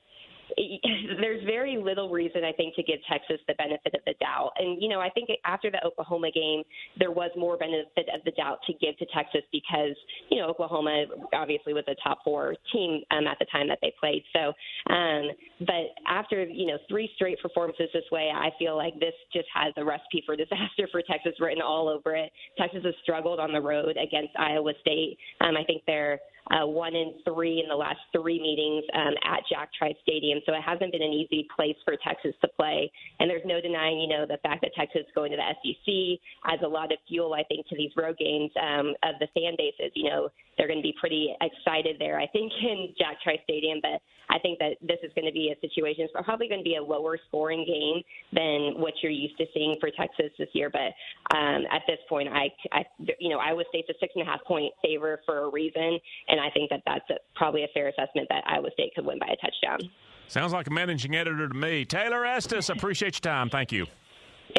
[1.19, 4.51] there's very little reason, I think, to give Texas the benefit of the doubt.
[4.57, 6.63] And, you know, I think after the Oklahoma game,
[6.99, 9.95] there was more benefit of the doubt to give to Texas because,
[10.29, 13.93] you know, Oklahoma obviously was a top four team um, at the time that they
[13.99, 14.23] played.
[14.33, 14.53] So,
[14.93, 15.29] um,
[15.61, 19.73] but after, you know, three straight performances this way, I feel like this just has
[19.77, 22.31] a recipe for disaster for Texas written all over it.
[22.57, 25.17] Texas has struggled on the road against Iowa State.
[25.41, 26.19] Um, I think they're
[26.51, 30.34] uh, one in three in the last three meetings um, at Jack Trice Stadium.
[30.45, 32.91] So it hasn't been an easy place for Texas to play.
[33.19, 36.19] And there's no denying, you know, the fact that Texas going to the SEC
[36.51, 39.55] adds a lot of fuel, I think, to these road games um, of the fan
[39.57, 39.91] bases.
[39.95, 43.79] You know, they're going to be pretty excited there, I think, in Jack Trice Stadium.
[43.81, 46.63] But I think that this is going to be a situation, it's probably going to
[46.63, 48.01] be a lower scoring game
[48.33, 50.69] than what you're used to seeing for Texas this year.
[50.69, 50.93] But
[51.35, 52.83] um, at this point, I, I,
[53.19, 56.39] you know, Iowa State's a six and a half point favor for a reason, and
[56.39, 59.27] I think that that's a, probably a fair assessment that Iowa State could win by
[59.27, 59.89] a touchdown.
[60.27, 61.85] Sounds like a managing editor to me.
[61.85, 63.49] Taylor Estes, appreciate your time.
[63.49, 63.85] Thank you.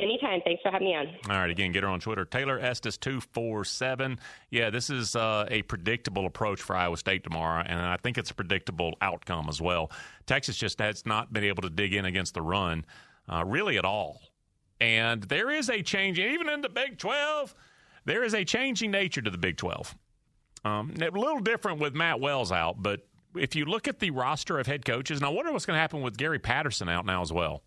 [0.00, 0.40] Anytime.
[0.44, 1.06] Thanks for having me on.
[1.30, 1.50] All right.
[1.50, 2.24] Again, get her on Twitter.
[2.24, 4.18] Taylor Estes two four seven.
[4.50, 8.30] Yeah, this is uh, a predictable approach for Iowa State tomorrow, and I think it's
[8.30, 9.90] a predictable outcome as well.
[10.26, 12.84] Texas just has not been able to dig in against the run,
[13.32, 14.20] uh, really at all.
[14.80, 17.54] And there is a change, even in the Big Twelve.
[18.04, 19.96] There is a changing nature to the Big Twelve.
[20.64, 24.58] Um, a little different with Matt Wells out, but if you look at the roster
[24.58, 27.22] of head coaches, and I wonder what's going to happen with Gary Patterson out now
[27.22, 27.62] as well.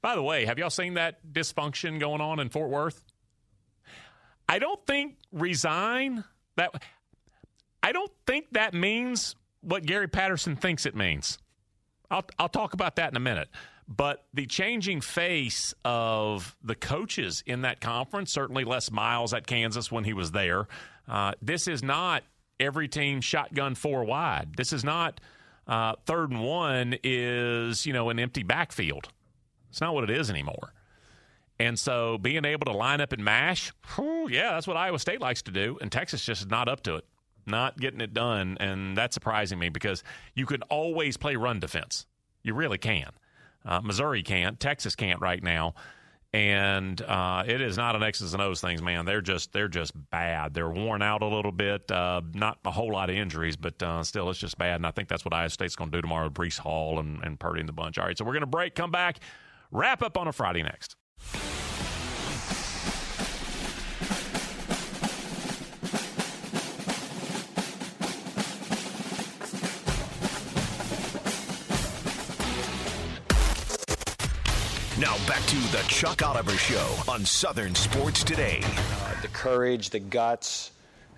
[0.00, 3.02] By the way, have y'all seen that dysfunction going on in Fort Worth?
[4.48, 6.24] I don't think resign
[6.56, 6.82] that
[7.82, 11.38] I don't think that means what Gary Patterson thinks it means.
[12.10, 13.48] I'll I'll talk about that in a minute.
[13.88, 19.90] But the changing face of the coaches in that conference, certainly Les Miles at Kansas
[19.90, 20.68] when he was there.
[21.08, 22.22] Uh, this is not
[22.60, 24.54] every team shotgun four wide.
[24.56, 25.20] This is not
[25.66, 29.08] uh, third and one is you know an empty backfield.
[29.70, 30.72] It's not what it is anymore.
[31.60, 35.20] And so being able to line up and mash, whew, yeah, that's what Iowa State
[35.20, 35.76] likes to do.
[35.80, 37.04] And Texas just is not up to it,
[37.46, 38.56] not getting it done.
[38.60, 40.04] And that's surprising me because
[40.34, 42.06] you can always play run defense.
[42.42, 43.10] You really can.
[43.64, 44.60] Uh, Missouri can't.
[44.60, 45.74] Texas can't right now.
[46.32, 49.06] And uh, it is not an X's and O's things, man.
[49.06, 50.52] They're just they're just bad.
[50.52, 51.90] They're worn out a little bit.
[51.90, 54.76] Uh, not a whole lot of injuries, but uh, still, it's just bad.
[54.76, 57.24] And I think that's what Iowa State's going to do tomorrow with Breece Hall and,
[57.24, 57.96] and Purdy and the bunch.
[57.96, 59.20] All right, so we're going to break, come back.
[59.70, 60.96] Wrap up on a Friday next.
[74.98, 78.62] Now back to the Chuck Oliver Show on Southern Sports Today.
[78.64, 80.72] Uh, the courage, the guts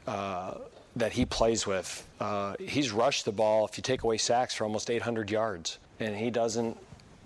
[0.09, 0.55] uh,
[0.97, 2.07] that he plays with.
[2.19, 5.79] Uh, he's rushed the ball, if you take away sacks, for almost 800 yards.
[6.01, 6.77] And he doesn't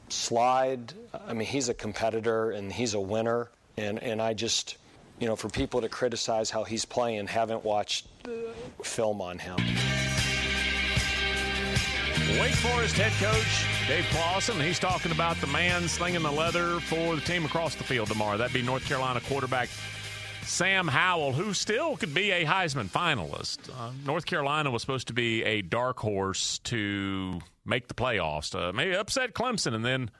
[0.08, 0.92] slide.
[1.26, 3.50] I mean, he's a competitor and he's a winner.
[3.76, 4.76] And, and I just,
[5.18, 8.06] you know, for people to criticize how he's playing, haven't watched
[8.82, 9.56] film on him.
[12.40, 17.14] Wake Forest head coach Dave Clawson, he's talking about the man slinging the leather for
[17.14, 18.38] the team across the field tomorrow.
[18.38, 19.68] That'd be North Carolina quarterback
[20.44, 23.70] Sam Howell, who still could be a Heisman finalist.
[23.70, 28.72] Uh, North Carolina was supposed to be a dark horse to make the playoffs, uh,
[28.72, 30.10] maybe upset Clemson, and then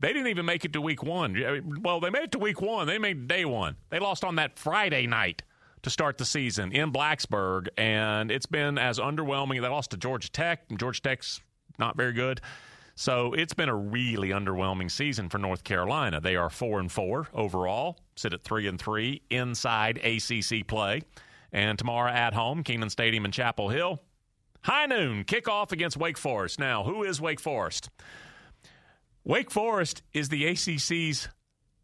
[0.00, 1.80] they didn't even make it to week one.
[1.82, 2.86] Well, they made it to week one.
[2.86, 3.76] They made day one.
[3.90, 5.42] They lost on that Friday night
[5.82, 9.60] to start the season in Blacksburg, and it's been as underwhelming.
[9.60, 11.40] They lost to Georgia Tech, and Georgia Tech's
[11.78, 12.40] not very good.
[12.94, 16.20] So it's been a really underwhelming season for North Carolina.
[16.20, 21.02] They are four and four overall, sit at three and three inside ACC play,
[21.52, 24.00] and tomorrow at home, Kenan Stadium in Chapel Hill.
[24.62, 26.58] High noon, kickoff against Wake Forest.
[26.58, 27.90] Now, who is Wake Forest?
[29.24, 31.28] Wake Forest is the ACC's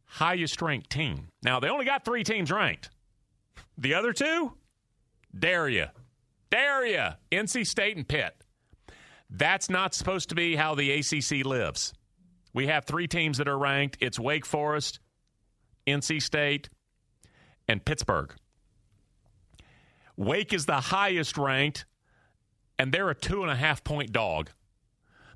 [0.06, 1.28] highest ranked team.
[1.42, 2.90] Now, they only got three teams ranked.
[3.76, 4.54] The other two,
[5.36, 5.92] Daria,
[6.50, 8.34] Daria, NC State and Pitt.
[9.30, 11.92] That's not supposed to be how the ACC lives.
[12.54, 15.00] We have three teams that are ranked it's Wake Forest,
[15.88, 16.68] NC State,
[17.66, 18.34] and Pittsburgh.
[20.16, 21.84] Wake is the highest ranked,
[22.78, 24.50] and they're a two and a half point dog.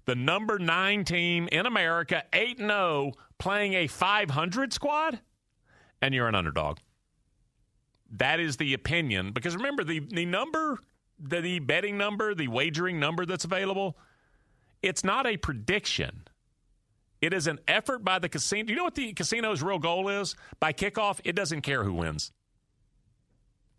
[0.05, 5.21] The number nine team in America, 8 0, playing a 500 squad,
[6.01, 6.79] and you're an underdog.
[8.11, 9.33] That is the opinion.
[9.33, 10.79] Because remember, the, the number,
[11.19, 13.97] the, the betting number, the wagering number that's available,
[14.83, 16.25] it's not a prediction.
[17.23, 18.65] It is an effort by the casino.
[18.65, 20.35] Do you know what the casino's real goal is?
[20.59, 22.33] By kickoff, it doesn't care who wins.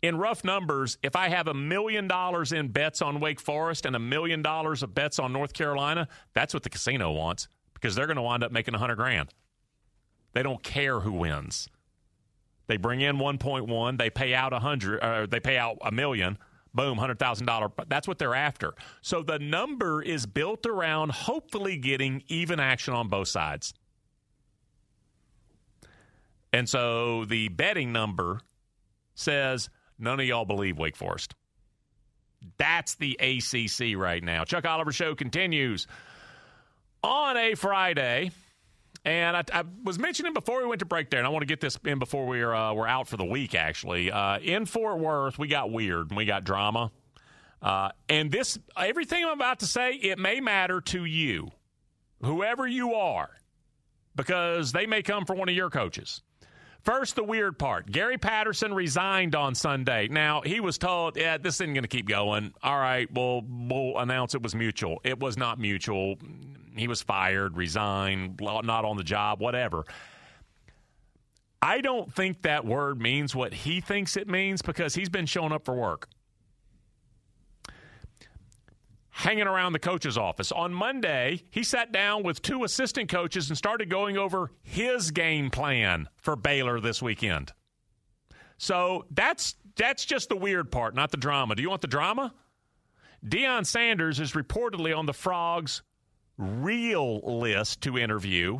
[0.00, 3.94] In rough numbers, if I have a million dollars in bets on Wake Forest and
[3.94, 8.06] a million dollars of bets on North Carolina, that's what the casino wants because they're
[8.06, 9.28] going to wind up making a hundred grand.
[10.32, 11.68] They don't care who wins.
[12.66, 16.38] They bring in 1.1, they pay out a hundred, uh, they pay out a million
[16.74, 17.88] boom, $100,000.
[17.88, 18.74] That's what they're after.
[19.00, 23.74] So the number is built around hopefully getting even action on both sides.
[26.52, 28.40] And so the betting number
[29.14, 31.34] says none of y'all believe Wake Forest.
[32.58, 34.44] That's the ACC right now.
[34.44, 35.86] Chuck Oliver Show continues
[37.02, 38.30] on a Friday.
[39.04, 41.46] And I, I, was mentioning before we went to break there, and I want to
[41.46, 43.54] get this in before we're uh, we're out for the week.
[43.54, 46.90] Actually, uh, in Fort Worth, we got weird and we got drama.
[47.60, 51.50] Uh, and this, everything I'm about to say, it may matter to you,
[52.22, 53.30] whoever you are,
[54.14, 56.22] because they may come for one of your coaches.
[56.82, 57.90] First, the weird part.
[57.90, 60.08] Gary Patterson resigned on Sunday.
[60.08, 62.52] Now, he was told, yeah, this isn't going to keep going.
[62.62, 65.00] All right, well, we'll announce it was mutual.
[65.02, 66.16] It was not mutual.
[66.76, 69.84] He was fired, resigned, not on the job, whatever.
[71.62, 75.52] I don't think that word means what he thinks it means because he's been showing
[75.52, 76.08] up for work.
[79.08, 80.52] Hanging around the coach's office.
[80.52, 85.50] On Monday, he sat down with two assistant coaches and started going over his game
[85.50, 87.52] plan for Baylor this weekend.
[88.58, 91.54] So that's that's just the weird part, not the drama.
[91.54, 92.34] Do you want the drama?
[93.26, 95.82] Deion Sanders is reportedly on the Frogs
[96.38, 98.58] real list to interview.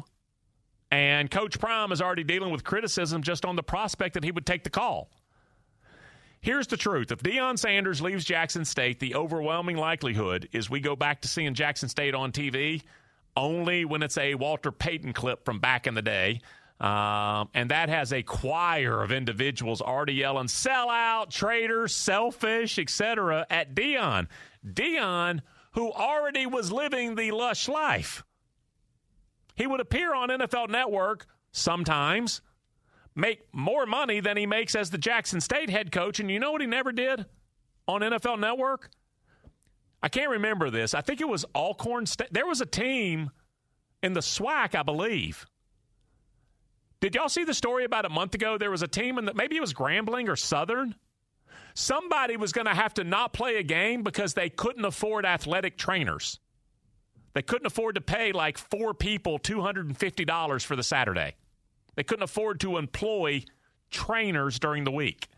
[0.91, 4.47] And Coach Prime is already dealing with criticism just on the prospect that he would
[4.47, 5.11] take the call.
[6.41, 7.11] Here's the truth.
[7.11, 11.55] If Deion Sanders leaves Jackson State, the overwhelming likelihood is we go back to seeing
[11.55, 12.83] Jackson State on TV
[13.37, 16.41] only when it's a Walter Payton clip from back in the day.
[16.81, 23.47] Um, and that has a choir of individuals already yelling, sell out, traitor, selfish, etc.
[23.49, 24.29] at Dion.
[24.67, 25.41] Deion
[25.75, 28.25] who already was living the lush life.
[29.55, 32.41] He would appear on NFL Network sometimes,
[33.15, 36.19] make more money than he makes as the Jackson State head coach.
[36.21, 37.27] And you know what he never did
[37.87, 38.91] on NFL Network?
[40.03, 40.95] I can't remember this.
[40.95, 42.33] I think it was Alcorn State.
[42.33, 43.31] There was a team
[44.03, 45.47] in the SWAC, I believe.
[47.01, 48.59] Did y'all see the story about a month ago?
[48.59, 50.95] There was a team in the maybe it was Grambling or Southern
[51.75, 55.77] somebody was going to have to not play a game because they couldn't afford athletic
[55.77, 56.39] trainers.
[57.35, 61.35] They couldn't afford to pay like four people $250 for the Saturday.
[61.97, 63.45] They couldn't afford to employ
[63.91, 65.29] trainers during the week.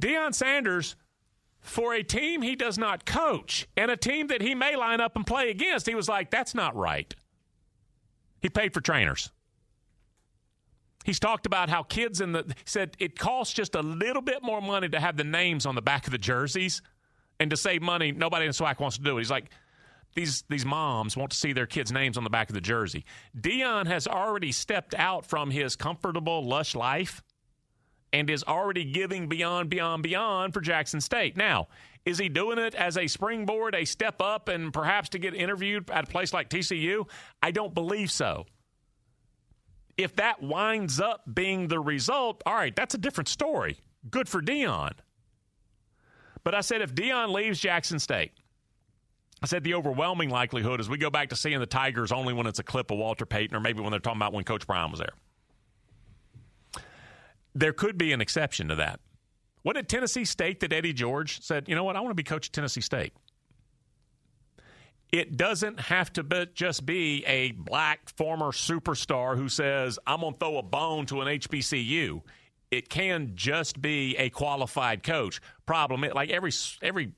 [0.00, 0.96] Deion Sanders,
[1.60, 5.16] for a team he does not coach and a team that he may line up
[5.16, 7.14] and play against, he was like, that's not right.
[8.40, 9.30] He paid for trainers.
[11.04, 14.60] He's talked about how kids in the said it costs just a little bit more
[14.60, 16.82] money to have the names on the back of the jerseys,
[17.38, 19.20] and to save money, nobody in SWAC wants to do it.
[19.20, 19.50] He's like,
[20.14, 23.04] these these moms want to see their kids' names on the back of the jersey.
[23.38, 27.22] Deion has already stepped out from his comfortable, lush life,
[28.12, 31.36] and is already giving beyond, beyond, beyond for Jackson State.
[31.36, 31.68] Now,
[32.04, 35.90] is he doing it as a springboard, a step up, and perhaps to get interviewed
[35.90, 37.08] at a place like TCU?
[37.42, 38.46] I don't believe so
[40.02, 43.78] if that winds up being the result, all right, that's a different story.
[44.10, 44.92] Good for Deion.
[46.42, 48.32] But I said if Deion leaves Jackson State,
[49.42, 52.46] I said the overwhelming likelihood is we go back to seeing the Tigers only when
[52.46, 54.90] it's a clip of Walter Payton or maybe when they're talking about when Coach Brown
[54.90, 55.12] was there.
[57.54, 59.00] There could be an exception to that.
[59.62, 62.22] What did Tennessee State that Eddie George said, you know what, I want to be
[62.22, 63.12] coach at Tennessee State?
[65.12, 70.34] It doesn't have to be, just be a black former superstar who says, I'm going
[70.34, 72.22] to throw a bone to an HBCU.
[72.70, 75.40] It can just be a qualified coach.
[75.66, 76.52] Problem, like every
[76.82, 77.12] every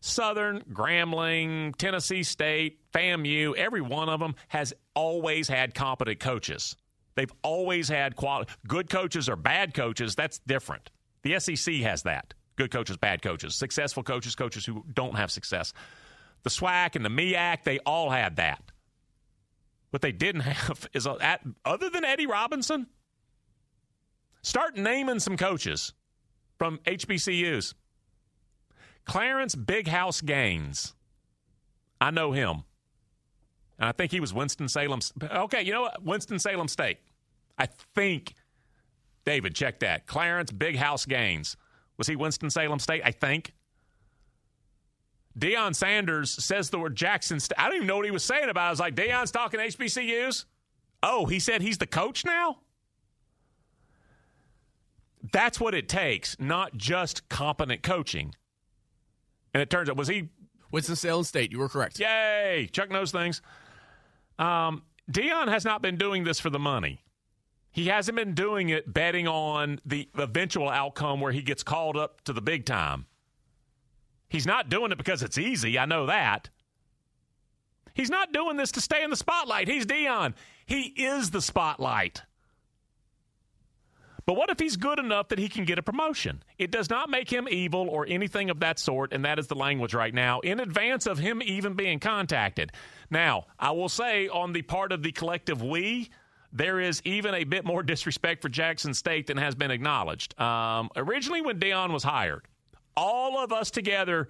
[0.00, 6.76] Southern, Grambling, Tennessee State, FAMU, every one of them has always had competent coaches.
[7.14, 8.52] They've always had quality.
[8.66, 10.90] Good coaches or bad coaches, that's different.
[11.22, 12.34] The SEC has that.
[12.56, 15.72] Good coaches, bad coaches, successful coaches, coaches who don't have success.
[16.42, 18.62] The SWAC and the MEAC, they all had that.
[19.90, 22.86] What they didn't have is, a, other than Eddie Robinson,
[24.42, 25.94] start naming some coaches
[26.58, 27.74] from HBCUs.
[29.04, 30.94] Clarence Big House Gaines.
[32.00, 32.64] I know him.
[33.78, 35.00] And I think he was Winston-Salem.
[35.22, 36.02] Okay, you know what?
[36.02, 36.98] Winston-Salem State.
[37.58, 38.34] I think,
[39.24, 40.06] David, check that.
[40.06, 41.56] Clarence Big House Gaines.
[41.96, 43.02] Was he Winston-Salem State?
[43.04, 43.54] I think.
[45.38, 47.58] Deion Sanders says the word Jackson State.
[47.58, 48.66] I don't even know what he was saying about it.
[48.66, 50.44] I was like, Deion's talking HBCUs?
[51.02, 52.58] Oh, he said he's the coach now?
[55.32, 58.34] That's what it takes, not just competent coaching.
[59.54, 60.28] And it turns out, was he?
[60.70, 61.52] Winston-Salem State.
[61.52, 61.98] You were correct.
[61.98, 62.68] Yay.
[62.72, 63.40] Chuck knows things.
[64.38, 67.02] Um, Deion has not been doing this for the money.
[67.70, 72.22] He hasn't been doing it betting on the eventual outcome where he gets called up
[72.24, 73.06] to the big time.
[74.28, 75.78] He's not doing it because it's easy.
[75.78, 76.50] I know that.
[77.94, 79.68] He's not doing this to stay in the spotlight.
[79.68, 80.34] He's Deion.
[80.66, 82.22] He is the spotlight.
[84.28, 86.42] But what if he's good enough that he can get a promotion?
[86.58, 89.54] It does not make him evil or anything of that sort, and that is the
[89.54, 92.70] language right now, in advance of him even being contacted.
[93.10, 96.10] Now, I will say on the part of the collective we,
[96.52, 100.38] there is even a bit more disrespect for Jackson State than has been acknowledged.
[100.38, 102.42] Um, originally, when Deion was hired,
[102.98, 104.28] all of us together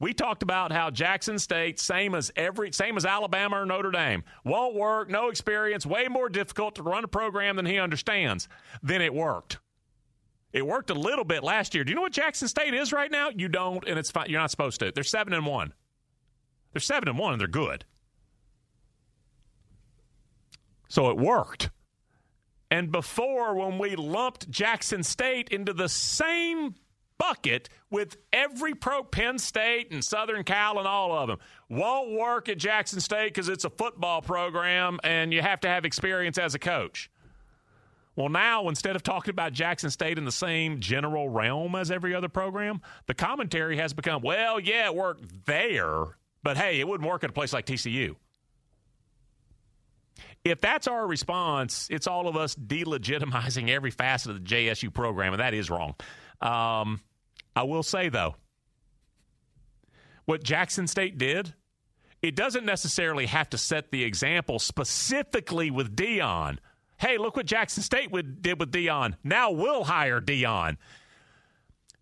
[0.00, 4.24] we talked about how Jackson State, same as every, same as Alabama or Notre Dame,
[4.44, 8.48] won't work, no experience, way more difficult to run a program than he understands.
[8.82, 9.58] Then it worked.
[10.54, 11.84] It worked a little bit last year.
[11.84, 13.28] Do you know what Jackson State is right now?
[13.28, 14.30] You don't, and it's fine.
[14.30, 14.90] You're not supposed to.
[14.90, 15.74] They're seven and one.
[16.72, 17.84] They're seven and one, and they're good.
[20.88, 21.70] So it worked.
[22.70, 26.74] And before, when we lumped Jackson State into the same
[27.20, 31.38] bucket with every pro Penn State and Southern Cal and all of them.
[31.68, 35.84] Won't work at Jackson State because it's a football program and you have to have
[35.84, 37.10] experience as a coach.
[38.16, 42.14] Well, now instead of talking about Jackson State in the same general realm as every
[42.14, 46.04] other program, the commentary has become, well, yeah, it worked there,
[46.42, 48.16] but hey, it wouldn't work at a place like TCU.
[50.42, 55.34] If that's our response, it's all of us delegitimizing every facet of the JSU program,
[55.34, 55.94] and that is wrong.
[56.40, 57.00] Um,
[57.60, 58.36] I will say, though,
[60.24, 61.52] what Jackson State did,
[62.22, 66.56] it doesn't necessarily have to set the example specifically with Deion.
[66.96, 69.12] Hey, look what Jackson State would, did with Deion.
[69.22, 70.78] Now we'll hire Deion.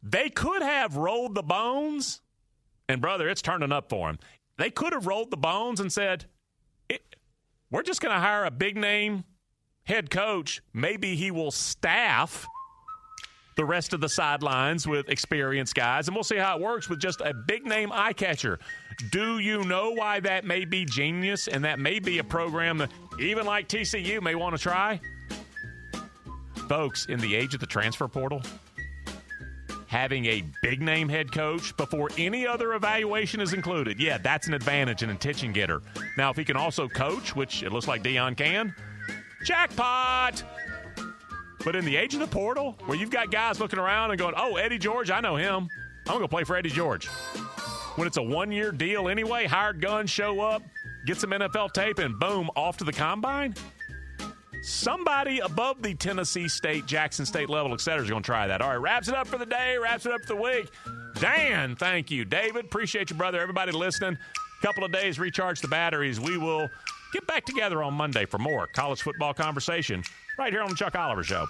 [0.00, 2.20] They could have rolled the bones,
[2.88, 4.20] and brother, it's turning up for him.
[4.58, 6.26] They could have rolled the bones and said,
[7.68, 9.24] We're just going to hire a big name
[9.82, 10.62] head coach.
[10.72, 12.46] Maybe he will staff
[13.58, 17.00] the rest of the sidelines with experienced guys, and we'll see how it works with
[17.00, 18.60] just a big name eye catcher.
[19.10, 22.90] Do you know why that may be genius and that may be a program that
[23.18, 25.00] even like TCU may want to try?
[26.68, 28.42] Folks, in the age of the transfer portal,
[29.88, 34.54] having a big name head coach before any other evaluation is included, yeah, that's an
[34.54, 35.82] advantage and a attention getter.
[36.16, 38.72] Now, if he can also coach, which it looks like Deion can,
[39.42, 40.44] jackpot!
[41.64, 44.34] But in the age of the portal, where you've got guys looking around and going,
[44.36, 45.68] oh, Eddie George, I know him.
[46.06, 47.06] I'm going to play for Eddie George.
[47.96, 50.62] When it's a one year deal anyway, hired guns show up,
[51.04, 53.54] get some NFL tape, and boom, off to the combine.
[54.62, 58.60] Somebody above the Tennessee State, Jackson State level, et cetera, is going to try that.
[58.60, 60.68] All right, wraps it up for the day, wraps it up for the week.
[61.20, 62.24] Dan, thank you.
[62.24, 63.40] David, appreciate you, brother.
[63.40, 64.16] Everybody listening.
[64.62, 66.18] Couple of days, recharge the batteries.
[66.20, 66.68] We will
[67.12, 70.02] get back together on Monday for more college football conversation
[70.38, 71.48] right here on the Chuck Oliver Show.